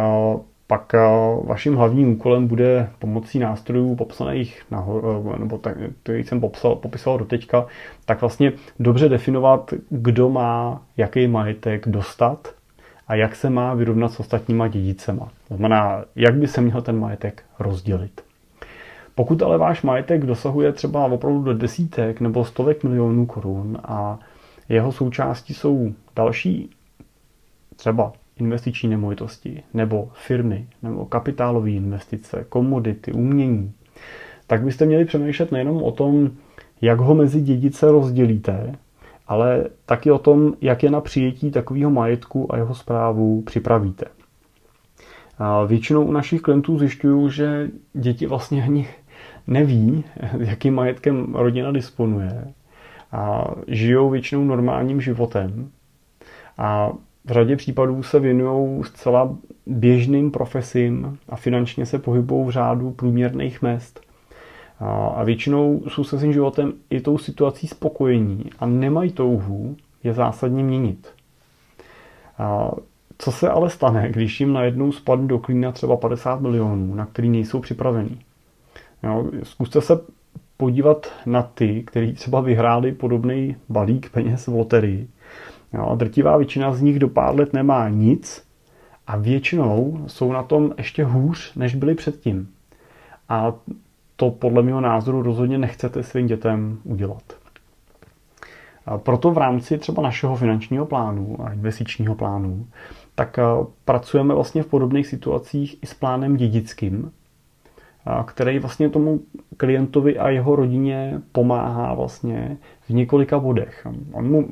pak 0.70 0.94
eh, 0.94 1.00
vaším 1.44 1.76
hlavním 1.76 2.14
úkolem 2.14 2.48
bude 2.48 2.90
pomocí 3.00 3.40
nástrojů 3.40 3.96
popsaných 3.96 4.62
nahoru, 4.72 5.34
eh, 5.36 5.40
nebo 5.40 5.58
tak, 5.58 5.78
který 6.04 6.24
jsem 6.24 6.40
popsal, 6.40 6.76
popisoval 6.76 7.20
do 7.20 7.26
teďka, 7.26 7.66
tak 8.06 8.22
vlastně 8.22 8.54
dobře 8.80 9.10
definovat, 9.10 9.74
kdo 9.90 10.30
má 10.30 10.82
jaký 10.98 11.28
majetek 11.28 11.88
dostat 11.88 12.54
a 13.10 13.16
jak 13.16 13.36
se 13.36 13.50
má 13.50 13.74
vyrovnat 13.74 14.12
s 14.14 14.20
ostatníma 14.20 14.68
dědicema. 14.68 15.30
To 15.48 15.56
znamená, 15.56 16.06
jak 16.16 16.36
by 16.36 16.48
se 16.48 16.62
měl 16.62 16.82
ten 16.82 17.00
majetek 17.00 17.44
rozdělit. 17.60 18.22
Pokud 19.16 19.42
ale 19.42 19.58
váš 19.58 19.82
majetek 19.82 20.26
dosahuje 20.26 20.72
třeba 20.72 21.06
opravdu 21.06 21.44
do 21.44 21.54
desítek 21.54 22.22
nebo 22.22 22.46
stovek 22.46 22.84
milionů 22.84 23.26
korun 23.26 23.78
a 23.84 24.20
jeho 24.70 24.92
součástí 24.92 25.54
jsou 25.54 25.94
další 26.16 26.70
třeba 27.76 28.14
investiční 28.38 28.90
nemovitosti, 28.90 29.64
nebo 29.74 30.10
firmy, 30.14 30.68
nebo 30.84 31.06
kapitálové 31.06 31.70
investice, 31.70 32.46
komodity, 32.50 33.12
umění, 33.12 33.74
tak 34.48 34.64
byste 34.64 34.86
měli 34.86 35.06
přemýšlet 35.06 35.52
nejenom 35.52 35.84
o 35.84 35.92
tom, 35.92 36.30
jak 36.82 37.00
ho 37.00 37.16
mezi 37.16 37.42
dědice 37.42 37.92
rozdělíte, 37.92 38.76
ale 39.30 39.66
taky 39.86 40.12
o 40.12 40.20
tom, 40.20 40.54
jak 40.62 40.84
je 40.84 40.92
na 40.92 41.02
přijetí 41.02 41.52
takového 41.52 41.92
majetku 41.92 42.54
a 42.54 42.58
jeho 42.58 42.76
zprávu 42.76 43.42
připravíte. 43.42 44.06
A 45.38 45.64
většinou 45.64 46.06
u 46.06 46.12
našich 46.12 46.42
klientů 46.42 46.80
zjišťuju, 46.80 47.30
že 47.30 47.70
děti 47.94 48.26
vlastně 48.26 48.64
ani 48.64 48.88
neví, 49.48 50.04
jakým 50.40 50.76
majetkem 50.76 51.36
rodina 51.36 51.72
disponuje 51.72 52.54
a 53.12 53.46
žijou 53.68 54.10
většinou 54.10 54.44
normálním 54.44 55.02
životem 55.02 55.70
a 56.58 56.92
v 57.26 57.32
řadě 57.32 57.56
případů 57.56 58.04
se 58.04 58.20
věnují 58.20 58.84
zcela 58.84 59.38
běžným 59.66 60.32
profesím 60.32 61.18
a 61.30 61.36
finančně 61.36 61.86
se 61.86 62.00
pohybují 62.00 62.48
v 62.48 62.50
řádu 62.50 62.92
průměrných 62.92 63.62
mest. 63.62 64.09
A 65.16 65.24
většinou 65.24 65.82
jsou 65.88 66.04
se 66.04 66.20
svým 66.20 66.34
životem 66.34 66.74
i 66.90 67.02
tou 67.02 67.18
situací 67.18 67.68
spokojení 67.68 68.46
a 68.60 68.66
nemají 68.66 69.12
touhu 69.12 69.76
je 70.04 70.14
zásadně 70.14 70.64
měnit. 70.64 71.08
A 72.38 72.72
co 73.18 73.32
se 73.32 73.50
ale 73.50 73.70
stane, 73.70 74.10
když 74.12 74.40
jim 74.40 74.54
najednou 74.54 74.92
spadne 74.92 75.28
do 75.28 75.40
klína 75.40 75.72
třeba 75.72 75.98
50 75.98 76.42
milionů, 76.42 76.96
na 76.96 77.06
který 77.06 77.30
nejsou 77.30 77.60
připravení? 77.60 78.20
Jo, 79.04 79.32
zkuste 79.44 79.82
se 79.82 80.00
podívat 80.58 81.08
na 81.26 81.42
ty, 81.44 81.84
kteří 81.84 82.14
třeba 82.14 82.42
vyhráli 82.42 82.92
podobný 82.92 83.56
balík 83.70 84.10
peněz 84.10 84.48
v 84.48 84.54
loterii. 84.54 85.08
Jo, 85.74 85.96
drtivá 85.96 86.38
většina 86.38 86.74
z 86.74 86.82
nich 86.82 87.00
do 87.00 87.10
pár 87.10 87.36
let 87.36 87.54
nemá 87.54 87.90
nic 87.90 88.44
a 89.08 89.18
většinou 89.18 90.04
jsou 90.08 90.32
na 90.32 90.44
tom 90.44 90.74
ještě 90.78 91.04
hůř, 91.04 91.54
než 91.56 91.76
byli 91.76 91.96
předtím. 91.96 92.50
A 93.30 93.54
to 94.20 94.32
podle 94.32 94.64
mého 94.64 94.82
názoru 94.82 95.22
rozhodně 95.22 95.58
nechcete 95.58 96.04
svým 96.04 96.28
dětem 96.28 96.78
udělat. 96.84 97.24
Proto 98.98 99.32
v 99.32 99.38
rámci 99.38 99.78
třeba 99.78 100.04
našeho 100.04 100.36
finančního 100.36 100.86
plánu 100.86 101.38
a 101.44 101.54
investičního 101.54 102.16
plánu, 102.16 102.68
tak 103.16 103.40
pracujeme 103.86 104.34
vlastně 104.34 104.64
v 104.64 104.68
podobných 104.68 105.08
situacích 105.08 105.84
i 105.84 105.86
s 105.86 105.94
plánem 105.94 106.38
dědickým, 106.38 107.12
který 108.26 108.60
vlastně 108.60 108.90
tomu 108.90 109.20
klientovi 109.58 110.18
a 110.18 110.30
jeho 110.30 110.56
rodině 110.56 111.22
pomáhá 111.32 111.94
vlastně 111.94 112.58
v 112.82 112.90
několika 112.90 113.40
bodech. 113.40 113.88
On 114.12 114.32
mu 114.32 114.50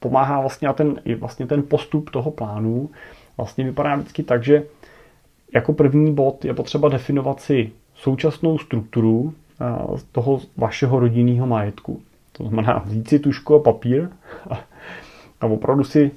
pomáhá 0.00 0.40
vlastně 0.40 0.68
a 0.68 0.72
ten, 0.72 1.00
vlastně 1.18 1.46
ten 1.46 1.62
postup 1.62 2.10
toho 2.10 2.30
plánu 2.30 2.90
vlastně 3.36 3.64
vypadá 3.64 3.96
vždycky 3.96 4.22
tak, 4.22 4.44
že 4.44 4.62
jako 5.54 5.72
první 5.72 6.14
bod 6.14 6.44
je 6.44 6.54
potřeba 6.54 6.88
definovat 6.88 7.40
si 7.40 7.72
současnou 8.04 8.58
strukturu 8.58 9.34
toho 10.12 10.40
vašeho 10.56 11.00
rodinného 11.00 11.46
majetku. 11.46 12.00
To 12.32 12.44
znamená 12.44 12.82
vzít 12.84 13.08
si 13.08 13.18
tušku 13.18 13.54
a 13.54 13.58
papír 13.58 14.08
a 15.40 15.46
opravdu 15.46 15.84
si 15.84 16.10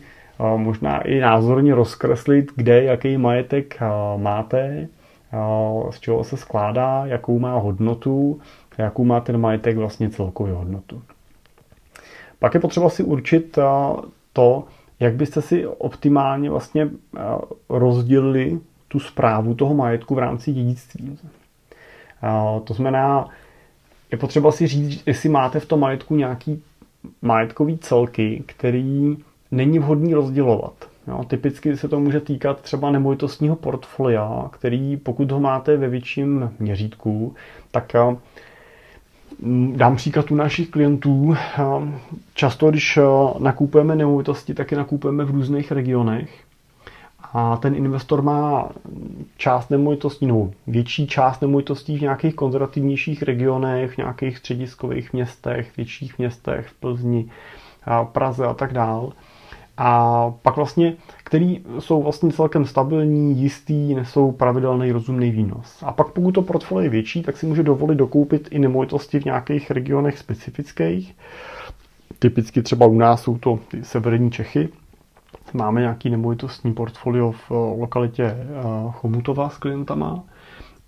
možná 0.57 1.01
i 1.01 1.19
názorně 1.19 1.75
rozkreslit, 1.75 2.51
kde 2.55 2.83
jaký 2.83 3.17
majetek 3.17 3.79
máte, 4.17 4.87
z 5.89 5.99
čeho 5.99 6.23
se 6.23 6.37
skládá, 6.37 7.05
jakou 7.05 7.39
má 7.39 7.57
hodnotu, 7.57 8.39
jakou 8.77 9.03
má 9.03 9.19
ten 9.19 9.37
majetek 9.37 9.77
vlastně 9.77 10.09
celkovou 10.09 10.55
hodnotu. 10.55 11.01
Pak 12.39 12.53
je 12.53 12.59
potřeba 12.59 12.89
si 12.89 13.03
určit 13.03 13.59
to, 14.33 14.63
jak 14.99 15.13
byste 15.13 15.41
si 15.41 15.67
optimálně 15.67 16.49
vlastně 16.49 16.89
rozdělili 17.69 18.59
tu 18.87 18.99
zprávu 18.99 19.53
toho 19.53 19.73
majetku 19.73 20.15
v 20.15 20.19
rámci 20.19 20.53
dědictví. 20.53 21.17
To 22.63 22.73
znamená, 22.73 23.29
je 24.11 24.17
potřeba 24.17 24.51
si 24.51 24.67
říct, 24.67 25.03
jestli 25.05 25.29
máte 25.29 25.59
v 25.59 25.65
tom 25.65 25.79
majetku 25.79 26.15
nějaký 26.15 26.63
majetkový 27.21 27.77
celky, 27.77 28.43
který 28.45 29.17
není 29.51 29.79
vhodný 29.79 30.13
rozdělovat. 30.13 30.73
Jo, 31.07 31.23
typicky 31.27 31.77
se 31.77 31.87
to 31.87 31.99
může 31.99 32.19
týkat 32.19 32.61
třeba 32.61 32.91
nemovitostního 32.91 33.55
portfolia, 33.55 34.49
který 34.51 34.97
pokud 34.97 35.31
ho 35.31 35.39
máte 35.39 35.77
ve 35.77 35.89
větším 35.89 36.51
měřítku, 36.59 37.35
tak 37.71 37.93
dám 39.75 39.95
příklad 39.95 40.31
u 40.31 40.35
našich 40.35 40.69
klientů. 40.69 41.35
Často, 42.33 42.69
když 42.69 42.99
nakupujeme 43.39 43.95
nemovitosti, 43.95 44.53
tak 44.53 44.71
je 44.71 44.77
nakupujeme 44.77 45.25
v 45.25 45.31
různých 45.31 45.71
regionech 45.71 46.29
a 47.33 47.57
ten 47.57 47.75
investor 47.75 48.21
má 48.21 48.69
část 49.37 49.69
nemovitostí, 49.69 50.25
nebo 50.25 50.51
větší 50.67 51.07
část 51.07 51.41
nemovitostí 51.41 51.97
v 51.97 52.01
nějakých 52.01 52.35
konzervativnějších 52.35 53.23
regionech, 53.23 53.93
v 53.93 53.97
nějakých 53.97 54.37
střediskových 54.37 55.13
městech, 55.13 55.77
větších 55.77 56.17
městech, 56.17 56.67
v 56.67 56.73
Plzni, 56.73 57.31
Praze 58.03 58.45
a 58.45 58.53
tak 58.53 58.73
dál. 58.73 59.13
A 59.77 60.33
pak 60.41 60.55
vlastně, 60.55 60.95
který 61.23 61.63
jsou 61.79 62.03
vlastně 62.03 62.31
celkem 62.31 62.65
stabilní, 62.65 63.41
jistý, 63.41 63.95
nesou 63.95 64.31
pravidelný 64.31 64.91
rozumný 64.91 65.31
výnos. 65.31 65.83
A 65.83 65.91
pak 65.91 66.07
pokud 66.07 66.31
to 66.31 66.41
portfolio 66.41 66.83
je 66.83 66.89
větší, 66.89 67.23
tak 67.23 67.37
si 67.37 67.45
může 67.45 67.63
dovolit 67.63 67.95
dokoupit 67.95 68.47
i 68.51 68.59
nemovitosti 68.59 69.19
v 69.19 69.25
nějakých 69.25 69.71
regionech 69.71 70.17
specifických. 70.17 71.15
Typicky 72.19 72.61
třeba 72.61 72.85
u 72.85 72.97
nás 72.97 73.21
jsou 73.21 73.37
to 73.37 73.59
ty 73.67 73.83
severní 73.83 74.31
Čechy, 74.31 74.69
Máme 75.53 75.81
nějaký 75.81 76.09
nemovitostní 76.09 76.73
portfolio 76.73 77.31
v 77.31 77.51
eh, 77.51 77.53
lokalitě 77.79 78.23
eh, 78.23 78.45
Chomutova 78.91 79.49
s 79.49 79.57
klientama 79.57 80.23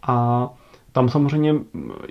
a 0.04 0.50
tam 0.92 1.10
samozřejmě 1.10 1.54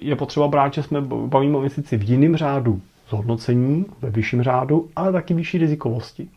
je 0.03 0.17
potřeba 0.17 0.49
brát, 0.49 0.75
že 0.75 0.83
jsme 0.83 1.01
bavíme 1.01 1.57
o 1.57 1.61
investici 1.61 1.97
v 1.97 2.09
jiném 2.11 2.37
řádu 2.37 2.81
zhodnocení, 3.09 3.87
ve 4.01 4.11
vyšším 4.11 4.43
řádu, 4.43 4.89
ale 4.97 5.13
taky 5.13 5.35
vyšší 5.35 5.59
rizikovosti. 5.59 6.29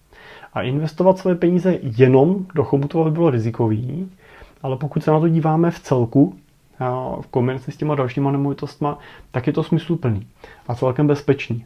A 0.53 0.61
investovat 0.61 1.17
své 1.17 1.35
peníze 1.35 1.77
jenom 1.81 2.45
do 2.55 2.63
Chomutova 2.63 3.05
by 3.05 3.11
bylo 3.11 3.29
rizikový, 3.29 4.11
ale 4.61 4.77
pokud 4.77 5.03
se 5.03 5.11
na 5.11 5.19
to 5.19 5.27
díváme 5.27 5.71
v 5.71 5.79
celku, 5.79 6.35
v 7.21 7.27
kombinaci 7.31 7.71
s 7.71 7.77
těma 7.77 7.95
dalšíma 7.95 8.31
nemovitostma, 8.31 8.97
tak 9.31 9.47
je 9.47 9.53
to 9.53 9.63
smysluplný 9.63 10.27
a 10.67 10.75
celkem 10.75 11.07
bezpečný. 11.07 11.65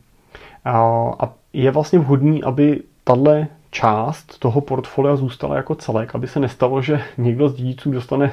A 0.65 1.33
je 1.53 1.71
vlastně 1.71 1.99
vhodný, 1.99 2.43
aby 2.43 2.81
tahle 3.03 3.47
část 3.75 4.39
toho 4.39 4.61
portfolia 4.61 5.15
zůstala 5.15 5.55
jako 5.55 5.75
celek, 5.75 6.15
aby 6.15 6.27
se 6.27 6.39
nestalo, 6.39 6.81
že 6.81 7.01
někdo 7.17 7.49
z 7.49 7.55
dědiců 7.55 7.91
dostane 7.91 8.31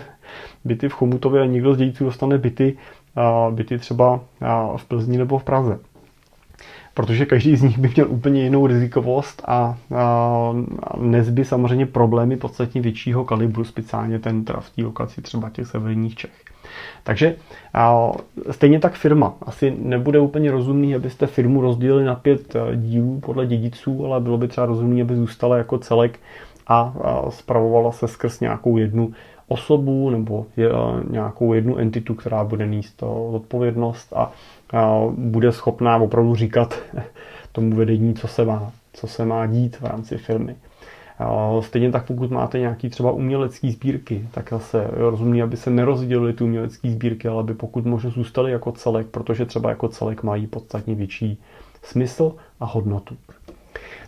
byty 0.65 0.89
v 0.89 0.93
Chomutově 0.93 1.43
a 1.43 1.47
někdo 1.47 1.75
z 1.75 1.77
dědiců 1.77 2.05
dostane 2.05 2.39
byty, 2.39 2.79
byty 3.51 3.79
třeba 3.79 4.21
v 4.77 4.85
Plzni 4.85 5.19
nebo 5.19 5.39
v 5.39 5.45
Praze. 5.45 5.79
Protože 6.95 7.27
každý 7.27 7.57
z 7.57 7.63
nich 7.63 7.79
by 7.79 7.89
měl 7.95 8.07
úplně 8.11 8.43
jinou 8.43 8.67
rizikovost 8.67 9.43
a, 9.47 9.77
nezby 11.01 11.45
samozřejmě 11.45 11.87
problémy 11.87 12.37
podstatně 12.37 12.81
většího 12.81 13.25
kalibru, 13.25 13.65
speciálně 13.65 14.19
ten 14.19 14.45
v 14.61 14.71
té 14.71 14.83
lokaci 14.83 15.23
třeba 15.23 15.51
těch 15.51 15.67
severních 15.67 16.15
Čech. 16.15 16.42
Takže 17.03 17.37
stejně 18.51 18.79
tak 18.81 18.95
firma. 18.95 19.35
Asi 19.43 19.77
nebude 19.79 20.21
úplně 20.21 20.51
rozumný, 20.51 20.95
abyste 20.95 21.27
firmu 21.27 21.61
rozdělili 21.61 22.05
na 22.05 22.15
pět 22.15 22.57
e, 22.57 22.77
dílů 22.77 23.21
podle 23.21 23.47
dědiců, 23.47 24.07
ale 24.07 24.21
bylo 24.21 24.39
by 24.39 24.49
třeba 24.49 24.67
rozumné, 24.67 25.03
aby 25.03 25.17
zůstala 25.17 25.57
jako 25.57 25.79
celek 25.79 26.21
a 26.67 26.95
spravovala 27.31 27.93
se 27.93 28.09
skrz 28.09 28.41
nějakou 28.41 28.77
jednu 28.77 29.13
osobu 29.49 30.11
nebo 30.11 30.47
e, 30.59 30.63
nějakou 31.11 31.53
jednu 31.55 31.77
entitu, 31.77 32.15
která 32.15 32.45
bude 32.45 32.67
níst 32.67 33.03
odpovědnost 33.33 34.13
a 34.17 34.33
bude 35.11 35.53
schopná 35.53 35.97
opravdu 35.97 36.35
říkat 36.35 36.79
tomu 37.53 37.77
vedení, 37.77 38.15
co 38.15 38.29
se 38.29 38.45
má, 38.45 38.73
co 38.93 39.07
se 39.07 39.25
má 39.25 39.47
dít 39.47 39.77
v 39.77 39.85
rámci 39.85 40.19
firmy. 40.19 40.57
Stejně 41.61 41.93
tak 41.93 42.07
pokud 42.07 42.31
máte 42.31 42.59
nějaký 42.59 42.89
třeba 42.89 43.13
umělecký 43.13 43.71
sbírky, 43.71 44.29
tak 44.31 44.51
zase 44.51 44.87
rozumí, 44.91 45.43
aby 45.43 45.57
se 45.57 45.71
nerozdělily 45.71 46.33
ty 46.33 46.45
umělecké 46.45 46.91
sbírky, 46.91 47.29
ale 47.29 47.41
aby 47.41 47.55
pokud 47.55 47.87
možno 47.87 48.11
zůstaly 48.11 48.53
jako 48.53 48.73
celek, 48.73 49.07
protože 49.07 49.47
třeba 49.47 49.71
jako 49.71 49.89
celek 49.89 50.23
mají 50.23 50.47
podstatně 50.47 50.95
větší 50.95 51.41
smysl 51.83 52.35
a 52.61 52.65
hodnotu. 52.65 53.17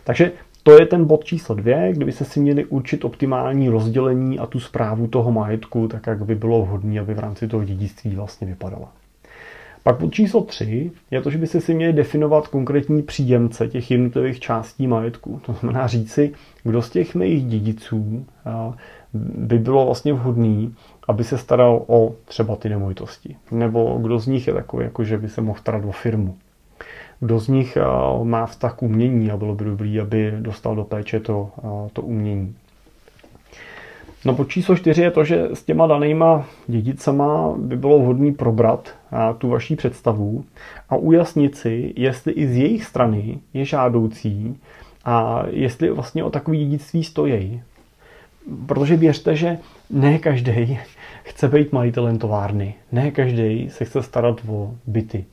Takže 0.03 0.31
to 0.63 0.79
je 0.79 0.85
ten 0.85 1.05
bod 1.05 1.23
číslo 1.23 1.55
dvě, 1.55 1.93
kdyby 1.93 2.11
se 2.11 2.25
si 2.25 2.39
měli 2.39 2.65
určit 2.65 3.05
optimální 3.05 3.69
rozdělení 3.69 4.39
a 4.39 4.45
tu 4.45 4.59
zprávu 4.59 5.07
toho 5.07 5.31
majetku, 5.31 5.87
tak 5.87 6.07
jak 6.07 6.25
by 6.25 6.35
bylo 6.35 6.61
vhodné, 6.61 6.99
aby 6.99 7.13
v 7.13 7.19
rámci 7.19 7.47
toho 7.47 7.63
dědictví 7.63 8.15
vlastně 8.15 8.47
vypadala. 8.47 8.91
Pak 9.87 9.99
bod 9.99 10.13
číslo 10.13 10.41
3 10.41 10.91
je 11.11 11.21
to, 11.21 11.29
že 11.29 11.37
by 11.37 11.47
se 11.47 11.61
si 11.61 11.73
měli 11.73 11.93
definovat 11.93 12.47
konkrétní 12.47 13.03
příjemce 13.03 13.67
těch 13.67 13.91
jednotlivých 13.91 14.39
částí 14.39 14.87
majetku. 14.87 15.41
To 15.45 15.53
znamená 15.53 15.87
říci, 15.87 16.33
kdo 16.63 16.81
z 16.81 16.89
těch 16.89 17.15
mých 17.15 17.45
dědiců 17.45 18.25
by 19.13 19.59
bylo 19.59 19.85
vlastně 19.85 20.13
vhodný, 20.13 20.75
aby 21.07 21.23
se 21.23 21.37
staral 21.37 21.83
o 21.87 22.15
třeba 22.25 22.55
ty 22.55 22.69
nemovitosti. 22.69 23.35
Nebo 23.51 23.99
kdo 24.01 24.19
z 24.19 24.27
nich 24.27 24.47
je 24.47 24.53
takový, 24.53 24.83
jako 24.83 25.03
že 25.03 25.17
by 25.17 25.29
se 25.29 25.41
mohl 25.41 25.59
starat 25.59 25.85
o 25.85 25.91
firmu. 25.91 26.35
Kdo 27.19 27.39
z 27.39 27.47
nich 27.47 27.77
má 28.23 28.45
vztah 28.45 28.75
k 28.75 28.83
umění 28.83 29.31
a 29.31 29.37
bylo 29.37 29.55
by 29.55 29.65
dobrý, 29.65 29.99
aby 29.99 30.33
dostal 30.39 30.75
do 30.75 30.83
péče 30.83 31.19
to, 31.19 31.49
to 31.93 32.01
umění. 32.01 32.55
No 34.25 34.35
po 34.35 34.45
číslo 34.45 34.75
čtyři 34.75 35.01
je 35.01 35.11
to, 35.11 35.23
že 35.23 35.47
s 35.53 35.63
těma 35.63 35.87
danýma 35.87 36.45
dědicama 36.67 37.53
by 37.57 37.77
bylo 37.77 37.99
vhodné 37.99 38.31
probrat 38.31 38.89
tu 39.37 39.49
vaší 39.49 39.75
představu 39.75 40.45
a 40.89 40.95
ujasnit 40.95 41.57
si, 41.57 41.93
jestli 41.95 42.31
i 42.31 42.47
z 42.47 42.57
jejich 42.57 42.85
strany 42.85 43.39
je 43.53 43.65
žádoucí 43.65 44.57
a 45.05 45.43
jestli 45.49 45.91
vlastně 45.91 46.23
o 46.23 46.29
takový 46.29 46.65
dědictví 46.65 47.03
stojí. 47.03 47.61
Protože 48.65 48.95
věřte, 48.95 49.35
že 49.35 49.57
ne 49.89 50.19
každý 50.19 50.79
chce 51.23 51.47
být 51.47 51.73
majitelem 51.73 52.17
továrny, 52.17 52.75
ne 52.91 53.11
každý 53.11 53.69
se 53.69 53.85
chce 53.85 54.03
starat 54.03 54.41
o 54.47 54.71
byty, 54.87 55.25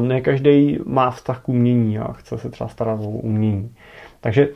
ne 0.00 0.20
každý 0.20 0.78
má 0.86 1.10
vztah 1.10 1.42
k 1.42 1.48
umění 1.48 1.98
a 1.98 2.12
chce 2.12 2.38
se 2.38 2.50
třeba 2.50 2.68
starat 2.68 3.00
o 3.00 3.08
umění. 3.08 3.70
Takže 4.20 4.48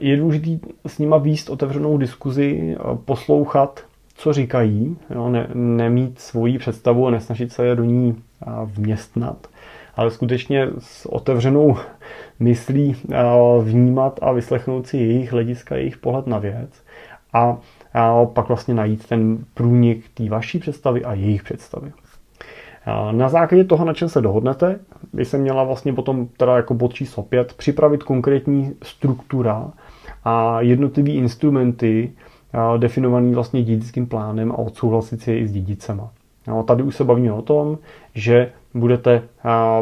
je 0.00 0.16
důležité 0.16 0.66
s 0.86 0.98
nima 0.98 1.18
výst 1.18 1.50
otevřenou 1.50 1.98
diskuzi, 1.98 2.76
poslouchat, 3.04 3.84
co 4.14 4.32
říkají, 4.32 4.96
jo, 5.14 5.28
ne, 5.28 5.48
nemít 5.54 6.18
svoji 6.18 6.58
představu 6.58 7.06
a 7.06 7.10
nesnažit 7.10 7.52
se 7.52 7.66
je 7.66 7.76
do 7.76 7.84
ní 7.84 8.22
vměstnat, 8.64 9.46
ale 9.96 10.10
skutečně 10.10 10.68
s 10.78 11.06
otevřenou 11.06 11.76
myslí 12.40 12.96
vnímat 13.60 14.18
a 14.22 14.32
vyslechnout 14.32 14.86
si 14.86 14.96
jejich 14.96 15.32
hlediska, 15.32 15.76
jejich 15.76 15.96
pohled 15.96 16.26
na 16.26 16.38
věc 16.38 16.70
a, 17.32 17.56
a 17.94 18.24
pak 18.24 18.48
vlastně 18.48 18.74
najít 18.74 19.06
ten 19.06 19.44
průnik 19.54 20.04
té 20.14 20.28
vaší 20.28 20.58
představy 20.58 21.04
a 21.04 21.14
jejich 21.14 21.42
představy. 21.42 21.92
Na 23.10 23.28
základě 23.28 23.64
toho, 23.64 23.84
na 23.84 23.94
čem 23.94 24.08
se 24.08 24.20
dohodnete, 24.20 24.78
by 25.12 25.24
se 25.24 25.38
měla 25.38 25.64
vlastně 25.64 25.92
potom 25.92 26.26
teda 26.36 26.56
jako 26.56 26.74
bod 26.74 26.94
číslo 26.94 27.22
5 27.22 27.52
připravit 27.52 28.02
konkrétní 28.02 28.72
struktura 28.82 29.70
a 30.24 30.60
jednotlivý 30.60 31.14
instrumenty 31.14 32.12
definovaný 32.76 33.34
vlastně 33.34 33.62
dědickým 33.62 34.06
plánem 34.06 34.52
a 34.52 34.58
odsouhlasit 34.58 35.22
si 35.22 35.30
je 35.30 35.38
i 35.38 35.46
s 35.46 35.52
dědicema. 35.52 36.10
No, 36.46 36.62
tady 36.62 36.82
už 36.82 36.96
se 36.96 37.04
bavíme 37.04 37.32
o 37.32 37.42
tom, 37.42 37.78
že 38.14 38.52
budete 38.74 39.22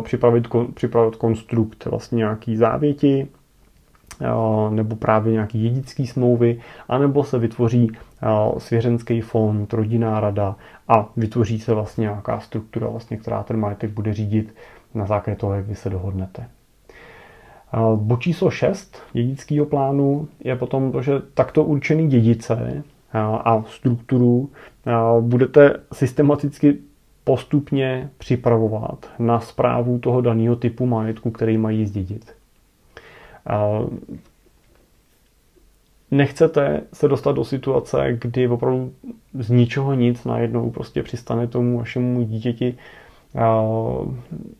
připravit, 0.02 0.48
připravit 0.74 1.16
konstrukt 1.16 1.84
vlastně 1.84 2.16
nějaký 2.16 2.56
závěti, 2.56 3.28
nebo 4.70 4.96
právě 4.96 5.32
nějaký 5.32 5.62
dědický 5.62 6.06
smlouvy, 6.06 6.60
anebo 6.88 7.24
se 7.24 7.38
vytvoří 7.38 7.92
svěřenský 8.58 9.20
fond, 9.20 9.72
rodinná 9.72 10.20
rada 10.20 10.56
a 10.90 11.08
vytvoří 11.16 11.60
se 11.60 11.74
vlastně 11.74 12.02
nějaká 12.02 12.40
struktura, 12.40 12.88
vlastně, 12.88 13.16
která 13.16 13.42
ten 13.42 13.56
majetek 13.56 13.90
bude 13.90 14.14
řídit 14.14 14.54
na 14.94 15.06
základě 15.06 15.36
toho, 15.36 15.54
jak 15.54 15.66
vy 15.66 15.74
se 15.74 15.90
dohodnete. 15.90 16.48
Bod 17.96 18.20
číslo 18.20 18.50
6 18.50 19.02
dědického 19.12 19.66
plánu 19.66 20.28
je 20.44 20.56
potom 20.56 20.92
to, 20.92 21.02
že 21.02 21.12
takto 21.34 21.64
určený 21.64 22.08
dědice 22.08 22.82
a 23.14 23.62
strukturu 23.68 24.50
budete 25.20 25.80
systematicky 25.92 26.78
postupně 27.24 28.10
připravovat 28.18 29.06
na 29.18 29.40
zprávu 29.40 29.98
toho 29.98 30.20
daného 30.20 30.56
typu 30.56 30.86
majetku, 30.86 31.30
který 31.30 31.58
mají 31.58 31.86
zdědit. 31.86 32.34
Nechcete 36.10 36.80
se 36.92 37.08
dostat 37.08 37.32
do 37.32 37.44
situace, 37.44 38.18
kdy 38.20 38.48
opravdu 38.48 38.92
z 39.34 39.50
ničeho 39.50 39.94
nic 39.94 40.24
najednou 40.24 40.70
prostě 40.70 41.02
přistane 41.02 41.46
tomu 41.46 41.78
vašemu 41.78 42.22
dítěti 42.22 42.74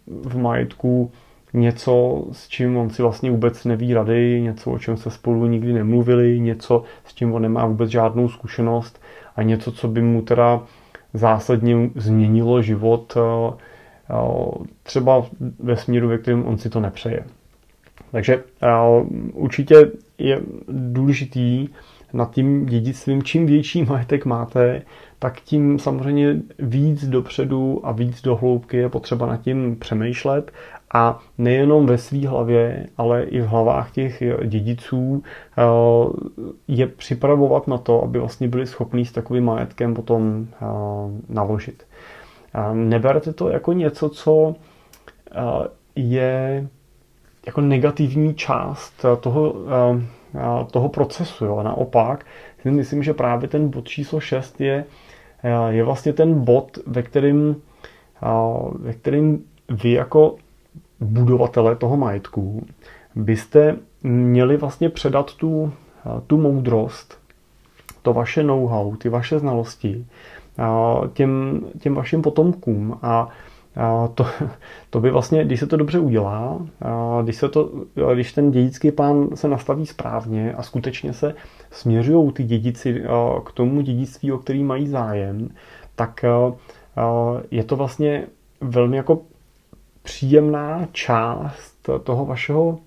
v 0.07 0.39
majetku 0.39 1.11
něco, 1.53 2.25
s 2.33 2.49
čím 2.49 2.77
on 2.77 2.91
si 2.91 3.03
vlastně 3.03 3.31
vůbec 3.31 3.65
neví 3.65 3.95
rady, 3.95 4.41
něco, 4.41 4.71
o 4.71 4.79
čem 4.79 4.97
se 4.97 5.11
spolu 5.11 5.47
nikdy 5.47 5.73
nemluvili, 5.73 6.41
něco, 6.41 6.83
s 7.05 7.15
čím 7.15 7.35
on 7.35 7.43
nemá 7.43 7.67
vůbec 7.67 7.91
žádnou 7.91 8.29
zkušenost 8.29 9.01
a 9.37 9.43
něco, 9.43 9.73
co 9.73 9.89
by 9.89 10.03
mu 10.03 10.23
teda 10.23 10.63
zásadně 11.15 11.91
změnilo 11.95 12.63
život 12.63 13.17
třeba 14.83 15.27
ve 15.59 15.77
směru, 15.77 16.09
ve 16.09 16.19
kterém 16.19 16.47
on 16.47 16.59
si 16.59 16.71
to 16.71 16.81
nepřeje. 16.81 17.25
Takže 18.13 18.43
určitě 19.33 19.91
je 20.19 20.41
důležitý 20.69 21.69
nad 22.13 22.31
tím 22.31 22.67
dědictvím, 22.67 23.23
čím 23.23 23.47
větší 23.47 23.83
majetek 23.83 24.25
máte, 24.25 24.83
tak 25.19 25.41
tím 25.41 25.79
samozřejmě 25.79 26.37
víc 26.59 27.05
dopředu 27.05 27.81
a 27.87 27.93
víc 27.93 28.23
do 28.23 28.37
hloubky 28.37 28.77
je 28.77 28.89
potřeba 28.89 29.27
nad 29.27 29.43
tím 29.43 29.77
přemýšlet 29.77 30.53
a 30.95 31.21
nejenom 31.39 31.87
ve 31.87 31.99
své 31.99 32.29
hlavě, 32.29 32.87
ale 32.97 33.23
i 33.23 33.41
v 33.41 33.47
hlavách 33.47 33.93
těch 33.93 34.23
dědiců 34.45 35.23
je 36.69 36.87
připravovat 36.87 37.69
na 37.69 37.79
to, 37.79 38.03
aby 38.03 38.19
vlastně 38.19 38.49
byli 38.49 38.67
schopní 38.67 39.05
s 39.05 39.13
takovým 39.13 39.45
majetkem 39.45 39.95
potom 39.95 40.47
naložit. 41.29 41.87
Neberte 42.73 43.33
to 43.33 43.49
jako 43.49 43.73
něco, 43.73 44.09
co 44.09 44.55
je 45.97 46.69
jako 47.47 47.61
negativní 47.61 48.35
část 48.35 49.05
toho, 49.21 49.55
toho 50.71 50.89
procesu. 50.89 51.45
Jo. 51.45 51.63
Naopak, 51.63 52.27
si 52.63 52.71
myslím, 52.71 53.03
že 53.03 53.15
právě 53.15 53.49
ten 53.49 53.69
bod 53.69 53.89
číslo 53.89 54.21
6 54.21 54.61
je, 54.61 54.85
je 55.69 55.85
vlastně 55.85 56.13
ten 56.13 56.45
bod, 56.45 56.79
ve 56.87 57.03
kterým, 57.03 57.57
ve 58.79 58.93
kterým 58.93 59.45
vy 59.69 59.91
jako 59.91 60.37
budovatele 61.01 61.77
toho 61.77 61.97
majetku 61.97 62.67
byste 63.15 63.77
měli 64.03 64.57
vlastně 64.57 64.89
předat 64.89 65.35
tu, 65.35 65.73
tu 66.27 66.39
moudrost, 66.39 67.19
to 68.03 68.13
vaše 68.13 68.43
know-how, 68.43 68.97
ty 68.97 69.09
vaše 69.09 69.39
znalosti 69.39 70.07
těm, 71.13 71.61
těm 71.81 71.95
vašim 71.95 72.23
potomkům 72.23 72.99
a 73.03 73.29
to, 74.15 74.27
to 74.91 75.01
by 75.01 75.11
vlastně, 75.11 75.45
když 75.45 75.61
se 75.61 75.67
to 75.67 75.77
dobře 75.77 75.99
udělá, 75.99 76.59
když, 77.23 77.37
se 77.37 77.49
to, 77.49 77.71
když 78.15 78.33
ten 78.33 78.51
dědický 78.51 78.91
plán 78.91 79.29
se 79.35 79.49
nastaví 79.49 79.87
správně 79.87 80.55
a 80.55 80.63
skutečně 80.63 81.13
se 81.13 81.35
směřují 81.71 82.33
ty 82.33 82.45
dědici 82.45 83.03
k 83.45 83.53
tomu 83.53 83.81
dědictví, 83.81 84.33
o 84.33 84.39
který 84.39 84.65
mají 84.65 84.87
zájem, 84.87 85.49
tak 85.95 86.25
je 87.51 87.65
to 87.65 87.77
vlastně 87.77 88.27
velmi 88.61 88.97
jako 88.97 89.21
příjemná 90.03 90.89
část 90.93 91.91
toho 92.05 92.27
vašeho 92.27 92.79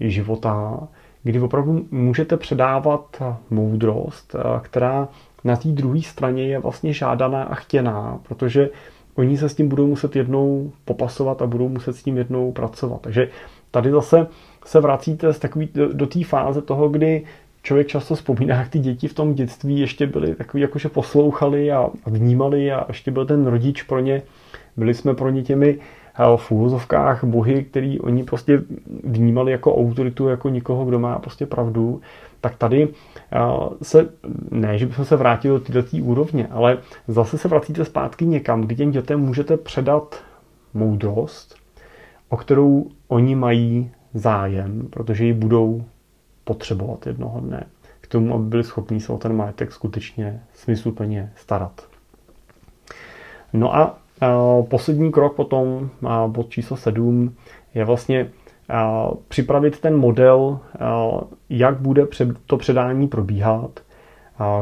života, 0.00 0.88
kdy 1.22 1.40
opravdu 1.40 1.86
můžete 1.90 2.36
předávat 2.36 3.22
moudrost, 3.50 4.36
která 4.62 5.08
na 5.44 5.56
té 5.56 5.68
druhé 5.68 6.02
straně 6.02 6.46
je 6.46 6.58
vlastně 6.58 6.92
žádaná 6.92 7.42
a 7.42 7.54
chtěná, 7.54 8.18
protože 8.22 8.70
oni 9.18 9.36
se 9.36 9.48
s 9.48 9.54
tím 9.54 9.68
budou 9.68 9.86
muset 9.86 10.16
jednou 10.16 10.72
popasovat 10.84 11.42
a 11.42 11.46
budou 11.46 11.68
muset 11.68 11.92
s 11.92 12.02
tím 12.02 12.16
jednou 12.16 12.52
pracovat. 12.52 13.00
Takže 13.00 13.28
tady 13.70 13.90
zase 13.90 14.26
se 14.64 14.80
vracíte 14.80 15.32
z 15.32 15.38
takový, 15.38 15.68
do, 15.74 15.92
do 15.92 16.06
té 16.06 16.24
fáze 16.24 16.62
toho, 16.62 16.88
kdy 16.88 17.22
člověk 17.62 17.86
často 17.86 18.14
vzpomíná, 18.14 18.56
jak 18.56 18.68
ty 18.68 18.78
děti 18.78 19.08
v 19.08 19.14
tom 19.14 19.34
dětství 19.34 19.80
ještě 19.80 20.06
byly 20.06 20.34
takový, 20.34 20.60
jakože 20.60 20.88
poslouchali 20.88 21.72
a 21.72 21.90
vnímali 22.06 22.72
a 22.72 22.84
ještě 22.88 23.10
byl 23.10 23.26
ten 23.26 23.46
rodič 23.46 23.82
pro 23.82 24.00
ně, 24.00 24.22
byli 24.76 24.94
jsme 24.94 25.14
pro 25.14 25.30
ně 25.30 25.42
těmi 25.42 25.78
v 26.36 26.50
úvozovkách 26.50 27.24
bohy, 27.24 27.64
který 27.64 28.00
oni 28.00 28.24
prostě 28.24 28.62
vnímali 29.04 29.52
jako 29.52 29.76
autoritu, 29.76 30.28
jako 30.28 30.48
nikoho, 30.48 30.84
kdo 30.84 30.98
má 30.98 31.18
prostě 31.18 31.46
pravdu, 31.46 32.00
tak 32.40 32.56
tady 32.56 32.88
se, 33.82 34.08
ne, 34.50 34.78
že 34.78 34.86
bychom 34.86 35.04
se 35.04 35.16
vrátili 35.16 35.60
do 35.60 35.64
této 35.64 35.96
úrovně, 35.96 36.46
ale 36.46 36.78
zase 37.08 37.38
se 37.38 37.48
vracíte 37.48 37.84
zpátky 37.84 38.26
někam, 38.26 38.60
kdy 38.60 38.76
těm 38.76 38.90
dětem 38.90 39.20
můžete 39.20 39.56
předat 39.56 40.22
moudrost, 40.74 41.56
o 42.28 42.36
kterou 42.36 42.90
oni 43.08 43.34
mají 43.34 43.90
zájem, 44.14 44.88
protože 44.90 45.24
ji 45.24 45.32
budou 45.32 45.84
potřebovat 46.44 47.06
jednoho 47.06 47.40
dne 47.40 47.66
k 48.00 48.06
tomu, 48.06 48.34
aby 48.34 48.44
byli 48.44 48.64
schopni 48.64 49.00
se 49.00 49.12
o 49.12 49.18
ten 49.18 49.36
majetek 49.36 49.72
skutečně 49.72 50.42
smysluplně 50.54 51.32
starat. 51.36 51.88
No 53.52 53.76
a 53.76 53.98
poslední 54.68 55.12
krok 55.12 55.36
potom, 55.36 55.90
bod 56.26 56.50
číslo 56.50 56.76
7, 56.76 57.34
je 57.74 57.84
vlastně 57.84 58.30
připravit 59.28 59.80
ten 59.80 59.96
model, 59.96 60.58
jak 61.50 61.76
bude 61.76 62.06
to 62.46 62.56
předání 62.56 63.08
probíhat, 63.08 63.80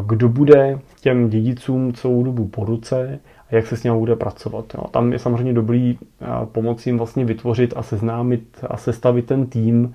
kdo 0.07 0.29
bude 0.29 0.79
těm 1.01 1.29
dědicům 1.29 1.93
celou 1.93 2.23
dobu 2.23 2.49
po 2.49 2.65
ruce 2.65 3.19
a 3.51 3.55
jak 3.55 3.67
se 3.67 3.77
s 3.77 3.85
ním 3.85 3.99
bude 3.99 4.17
pracovat. 4.17 4.77
Tam 4.91 5.13
je 5.13 5.19
samozřejmě 5.19 5.53
dobrý 5.53 5.99
pomoci 6.53 6.89
jim 6.89 6.99
vlastně 6.99 7.25
vytvořit 7.25 7.73
a 7.77 7.83
seznámit 7.83 8.65
a 8.71 8.77
sestavit 8.77 9.27
ten 9.27 9.47
tým, 9.47 9.95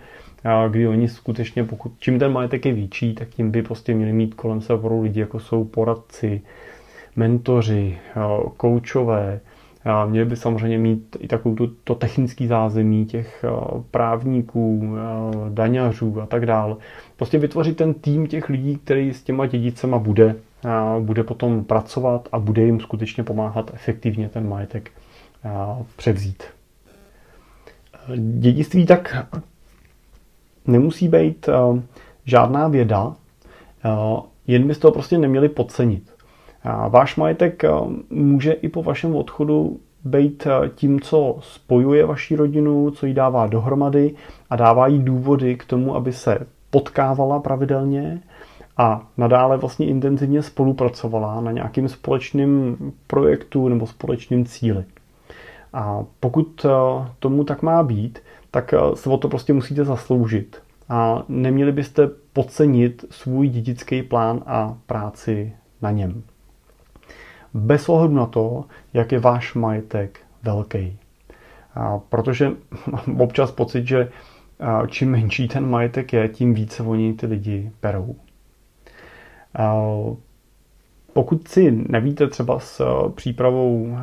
kdy 0.69 0.87
oni 0.87 1.07
skutečně, 1.07 1.63
pokud 1.63 1.91
čím 1.99 2.19
ten 2.19 2.31
majetek 2.31 2.65
je 2.65 2.73
větší, 2.73 3.13
tak 3.13 3.27
tím 3.29 3.51
by 3.51 3.61
prostě 3.61 3.93
měli 3.93 4.13
mít 4.13 4.33
kolem 4.33 4.61
sebe 4.61 4.87
lidi, 5.01 5.19
jako 5.19 5.39
jsou 5.39 5.63
poradci, 5.63 6.41
mentoři, 7.15 7.97
koučové, 8.57 9.39
Měli 10.05 10.25
by 10.25 10.35
samozřejmě 10.35 10.77
mít 10.77 11.17
i 11.19 11.27
takovou 11.27 11.55
to, 11.55 11.67
to 11.83 11.95
technický 11.95 12.47
zázemí 12.47 13.05
těch 13.05 13.45
právníků, 13.91 14.95
daňařů 15.49 16.21
a 16.21 16.25
tak 16.25 16.45
dále. 16.45 16.75
Prostě 17.17 17.37
vytvořit 17.37 17.77
ten 17.77 17.93
tým 17.93 18.27
těch 18.27 18.49
lidí, 18.49 18.75
který 18.75 19.13
s 19.13 19.23
těma 19.23 19.45
dědicema 19.45 19.99
bude, 19.99 20.35
bude 20.99 21.23
potom 21.23 21.63
pracovat 21.63 22.29
a 22.31 22.39
bude 22.39 22.61
jim 22.61 22.79
skutečně 22.79 23.23
pomáhat 23.23 23.71
efektivně 23.73 24.29
ten 24.29 24.49
majetek 24.49 24.91
převzít. 25.95 26.43
Dědictví 28.15 28.85
tak 28.85 29.27
nemusí 30.67 31.07
být 31.07 31.49
žádná 32.25 32.67
věda, 32.67 33.15
jen 34.47 34.67
byste 34.67 34.81
to 34.81 34.91
prostě 34.91 35.17
neměli 35.17 35.49
podcenit. 35.49 36.10
Váš 36.89 37.15
majetek 37.15 37.63
může 38.09 38.51
i 38.51 38.69
po 38.69 38.83
vašem 38.83 39.15
odchodu 39.15 39.79
být 40.05 40.47
tím, 40.75 40.99
co 40.99 41.37
spojuje 41.39 42.05
vaši 42.05 42.35
rodinu, 42.35 42.91
co 42.91 43.05
jí 43.05 43.13
dává 43.13 43.47
dohromady 43.47 44.15
a 44.49 44.55
dává 44.55 44.87
jí 44.87 44.99
důvody 44.99 45.55
k 45.55 45.65
tomu, 45.65 45.95
aby 45.95 46.13
se 46.13 46.47
potkávala 46.69 47.39
pravidelně 47.39 48.21
a 48.77 49.07
nadále 49.17 49.57
vlastně 49.57 49.85
intenzivně 49.85 50.41
spolupracovala 50.41 51.41
na 51.41 51.51
nějakým 51.51 51.89
společným 51.89 52.77
projektu 53.07 53.67
nebo 53.67 53.87
společným 53.87 54.45
cíli. 54.45 54.83
A 55.73 56.03
pokud 56.19 56.65
tomu 57.19 57.43
tak 57.43 57.61
má 57.61 57.83
být, 57.83 58.19
tak 58.51 58.73
se 58.93 59.09
o 59.09 59.17
to 59.17 59.29
prostě 59.29 59.53
musíte 59.53 59.85
zasloužit. 59.85 60.61
A 60.89 61.23
neměli 61.29 61.71
byste 61.71 62.09
podcenit 62.33 63.05
svůj 63.09 63.47
dědický 63.47 64.03
plán 64.03 64.43
a 64.45 64.77
práci 64.85 65.53
na 65.81 65.91
něm 65.91 66.23
bez 67.53 67.89
ohledu 67.89 68.13
na 68.13 68.25
to, 68.25 68.65
jak 68.93 69.11
je 69.11 69.19
váš 69.19 69.53
majetek 69.53 70.19
velký. 70.43 70.97
A 71.75 71.99
protože 72.09 72.51
mám 72.91 73.21
občas 73.21 73.51
pocit, 73.51 73.87
že 73.87 74.11
čím 74.87 75.11
menší 75.11 75.47
ten 75.47 75.69
majetek 75.69 76.13
je, 76.13 76.29
tím 76.29 76.53
více 76.53 76.83
oni 76.83 77.13
ty 77.13 77.25
lidi 77.25 77.71
berou. 77.81 78.15
A 79.55 79.75
pokud 81.13 81.47
si 81.47 81.71
nevíte 81.71 82.27
třeba 82.27 82.59
s 82.59 82.81
přípravou 83.15 83.97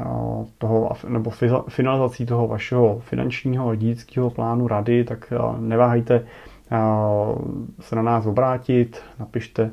toho, 0.58 0.90
nebo 1.08 1.30
finalizací 1.68 2.26
toho 2.26 2.48
vašeho 2.48 2.98
finančního 2.98 3.74
dědického 3.74 4.30
plánu 4.30 4.68
rady, 4.68 5.04
tak 5.04 5.32
neváhejte 5.58 6.24
se 7.80 7.96
na 7.96 8.02
nás 8.02 8.26
obrátit, 8.26 9.02
napište, 9.18 9.70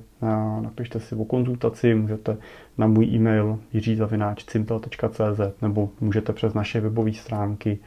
napište 0.61 0.99
si 0.99 1.15
o 1.15 1.25
konzultaci, 1.25 1.95
můžete 1.95 2.37
na 2.77 2.87
můj 2.87 3.05
e-mail 3.05 3.59
jiřizavináčcimpel.cz 3.73 5.61
nebo 5.61 5.89
můžete 6.01 6.33
přes 6.33 6.53
naše 6.53 6.81
webové 6.81 7.13
stránky 7.13 7.79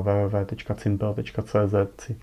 www.cimpel.cz 0.00 1.74
si 2.00 2.16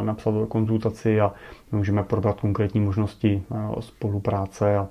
napsat 0.00 0.30
do 0.30 0.46
konzultaci 0.46 1.20
a 1.20 1.32
můžeme 1.72 2.02
probrat 2.02 2.40
konkrétní 2.40 2.80
možnosti 2.80 3.42
spolupráce 3.80 4.76
a, 4.78 4.88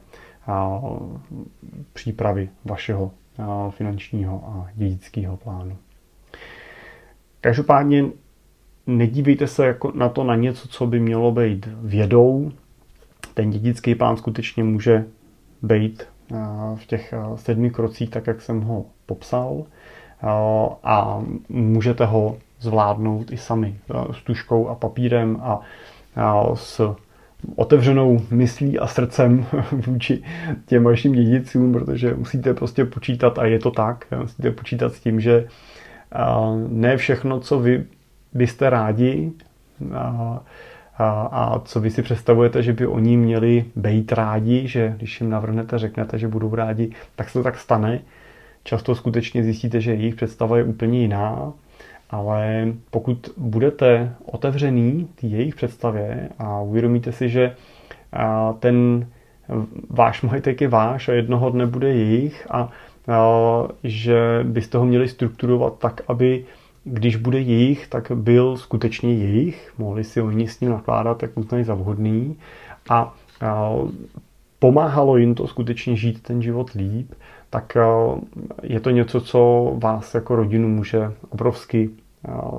přípravy 1.94 2.50
vašeho 2.66 3.12
finančního 3.70 4.44
a 4.48 4.68
dědického 4.76 5.38
plánu. 5.38 5.78
Každopádně 7.42 8.06
nedívejte 8.88 9.48
se 9.48 9.66
jako 9.66 9.92
na 9.96 10.10
to 10.10 10.24
na 10.24 10.36
něco, 10.36 10.68
co 10.68 10.88
by 10.88 11.00
mělo 11.00 11.32
být 11.32 11.70
vědou. 11.82 12.52
Ten 13.34 13.50
dědický 13.50 13.96
plán 13.96 14.18
skutečně 14.18 14.64
může 14.64 15.06
být 15.62 16.04
v 16.76 16.86
těch 16.86 17.14
sedmi 17.36 17.70
krocích, 17.70 18.10
tak 18.10 18.28
jak 18.28 18.42
jsem 18.42 18.62
ho 18.62 18.86
popsal. 19.06 19.64
A 20.84 21.22
můžete 21.50 22.06
ho 22.06 22.38
zvládnout 22.60 23.32
i 23.32 23.38
sami 23.38 23.76
s 24.12 24.24
tuškou 24.24 24.68
a 24.68 24.76
papírem 24.76 25.38
a 25.42 25.62
s 26.54 26.96
otevřenou 27.56 28.22
myslí 28.32 28.80
a 28.80 28.88
srdcem 28.88 29.46
vůči 29.72 30.24
těm 30.66 30.84
vašim 30.84 31.14
dědicům, 31.14 31.74
protože 31.74 32.14
musíte 32.14 32.54
prostě 32.54 32.86
počítat, 32.86 33.40
a 33.40 33.46
je 33.46 33.60
to 33.60 33.72
tak, 33.72 34.06
musíte 34.22 34.52
počítat 34.52 34.94
s 34.94 35.00
tím, 35.00 35.20
že 35.20 35.48
ne 36.68 36.98
všechno, 36.98 37.40
co 37.40 37.60
vy 37.60 37.86
byste 38.34 38.70
rádi 38.70 39.32
a, 40.98 41.22
a, 41.32 41.60
co 41.60 41.80
vy 41.80 41.90
si 41.90 42.02
představujete, 42.02 42.64
že 42.64 42.74
by 42.74 42.88
oni 42.88 43.18
měli 43.18 43.66
být 43.76 44.12
rádi, 44.12 44.68
že 44.68 44.94
když 44.98 45.22
jim 45.22 45.30
navrhnete, 45.30 45.80
řeknete, 45.80 46.20
že 46.20 46.28
budou 46.28 46.56
rádi, 46.56 46.92
tak 47.16 47.30
se 47.30 47.40
to 47.40 47.44
tak 47.44 47.58
stane. 47.58 48.00
Často 48.64 48.96
skutečně 48.96 49.44
zjistíte, 49.44 49.82
že 49.82 49.92
jejich 49.92 50.16
představa 50.16 50.58
je 50.58 50.64
úplně 50.64 51.00
jiná, 51.00 51.54
ale 52.10 52.68
pokud 52.92 53.30
budete 53.38 54.16
otevřený 54.26 55.08
jejich 55.22 55.56
představě 55.56 56.30
a 56.40 56.62
uvědomíte 56.62 57.12
si, 57.12 57.30
že 57.30 57.56
ten 58.60 59.08
váš 59.90 60.22
majetek 60.22 60.62
je 60.62 60.68
váš 60.68 61.10
a 61.10 61.14
jednoho 61.14 61.50
dne 61.50 61.66
bude 61.66 61.90
jejich 61.90 62.48
a 62.50 62.70
že 63.84 64.40
byste 64.44 64.78
ho 64.78 64.86
měli 64.86 65.08
strukturovat 65.08 65.80
tak, 65.80 66.02
aby 66.08 66.46
když 66.84 67.16
bude 67.16 67.40
jejich, 67.40 67.88
tak 67.88 68.12
byl 68.12 68.58
skutečně 68.58 69.14
jejich, 69.14 69.74
mohli 69.78 70.04
si 70.04 70.22
oni 70.22 70.48
s 70.48 70.60
ním 70.60 70.72
nakládat, 70.72 71.22
jak 71.22 71.38
uznají 71.38 71.64
za 71.64 71.74
vhodný. 71.74 72.38
A, 72.90 73.14
a 73.42 73.72
pomáhalo 74.60 75.18
jim 75.18 75.36
to 75.36 75.48
skutečně 75.48 75.96
žít 75.96 76.24
ten 76.24 76.42
život 76.42 76.72
líp, 76.72 77.14
tak 77.50 77.78
je 78.64 78.80
to 78.80 78.90
něco, 78.90 79.22
co 79.22 79.72
vás 79.78 80.16
jako 80.16 80.36
rodinu 80.36 80.68
může 80.68 81.14
obrovsky 81.30 81.90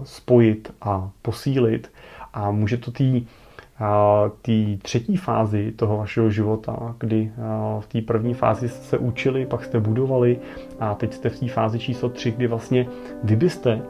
spojit 0.05 0.73
a 0.83 1.11
posílit. 1.23 1.91
A 2.35 2.51
může 2.51 2.77
to 2.77 2.91
tý 2.91 3.27
té 4.43 4.53
třetí 4.83 5.17
fázi 5.17 5.73
toho 5.73 5.97
vašeho 5.97 6.31
života, 6.31 6.95
kdy 6.99 7.33
v 7.81 7.87
té 7.87 8.01
první 8.01 8.35
fázi 8.35 8.69
jste 8.69 8.85
se 8.85 8.99
učili, 8.99 9.47
pak 9.47 9.65
jste 9.65 9.81
budovali 9.81 10.39
a 10.81 10.95
teď 10.95 11.15
jste 11.15 11.29
v 11.29 11.41
té 11.41 11.49
fázi 11.49 11.79
číslo 11.79 12.09
tři, 12.09 12.31
kdy 12.31 12.47
vlastně 12.47 12.87
vy 13.25 13.37
byste 13.37 13.83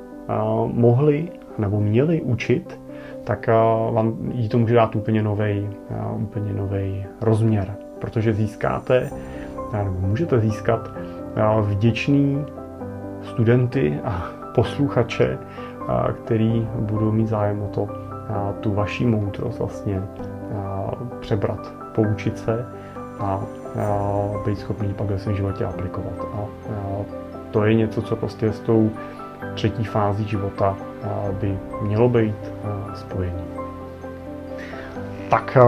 mohli 0.73 1.29
nebo 1.59 1.81
měli 1.81 2.21
učit, 2.21 2.81
tak 3.25 3.47
vám 3.93 4.17
jí 4.33 4.49
to 4.49 4.59
může 4.59 4.75
dát 4.75 4.97
úplně 4.97 5.23
nový 5.23 5.69
úplně 6.17 6.53
nový 6.53 7.05
rozměr, 7.21 7.75
protože 7.99 8.35
získáte 8.35 9.11
nebo 9.73 10.01
můžete 10.01 10.41
získat 10.41 10.91
vděčný 11.63 12.45
studenty 13.23 13.99
a 14.05 14.27
posluchače, 14.55 15.39
který 16.25 16.69
budou 16.77 17.13
mít 17.13 17.29
zájem 17.29 17.63
o 17.63 17.67
to, 17.67 17.89
tu 18.61 18.75
vaší 18.75 19.07
moudrost 19.07 19.59
vlastně 19.59 20.03
přebrat, 21.21 21.73
poučit 21.95 22.39
se 22.39 22.67
a 23.21 23.41
být 24.47 24.59
schopný 24.59 24.95
pak 24.95 25.07
ve 25.07 25.19
svém 25.19 25.37
životě 25.37 25.65
aplikovat. 25.65 26.27
A 26.35 26.45
to 27.51 27.65
je 27.65 27.75
něco, 27.75 28.03
co 28.03 28.17
prostě 28.17 28.53
s 28.53 28.61
tou 28.61 28.91
třetí 29.55 29.85
fází 29.85 30.25
života 30.29 30.77
by 31.41 31.59
mělo 31.83 32.09
být 32.09 32.53
spojený. 32.95 33.43
Tak 35.31 35.59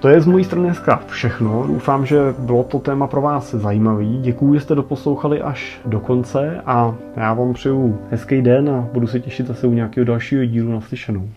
to 0.00 0.08
je 0.08 0.20
z 0.20 0.26
mojí 0.26 0.44
strany 0.44 0.64
dneska 0.64 1.02
všechno. 1.06 1.64
Doufám, 1.66 2.06
že 2.06 2.34
bylo 2.38 2.64
to 2.64 2.78
téma 2.78 3.06
pro 3.06 3.20
vás 3.20 3.54
zajímavý. 3.54 4.18
Děkuji, 4.22 4.54
že 4.54 4.60
jste 4.60 4.74
doposlouchali 4.74 5.42
až 5.42 5.80
do 5.84 6.00
konce 6.00 6.60
a 6.66 6.94
já 7.16 7.34
vám 7.34 7.52
přeju 7.54 7.98
hezký 8.10 8.42
den 8.42 8.70
a 8.70 8.88
budu 8.92 9.06
se 9.06 9.20
těšit 9.20 9.46
zase 9.46 9.66
u 9.66 9.72
nějakého 9.72 10.04
dalšího 10.04 10.44
dílu 10.44 10.72
na 10.72 10.80
slyšenou. 10.80 11.28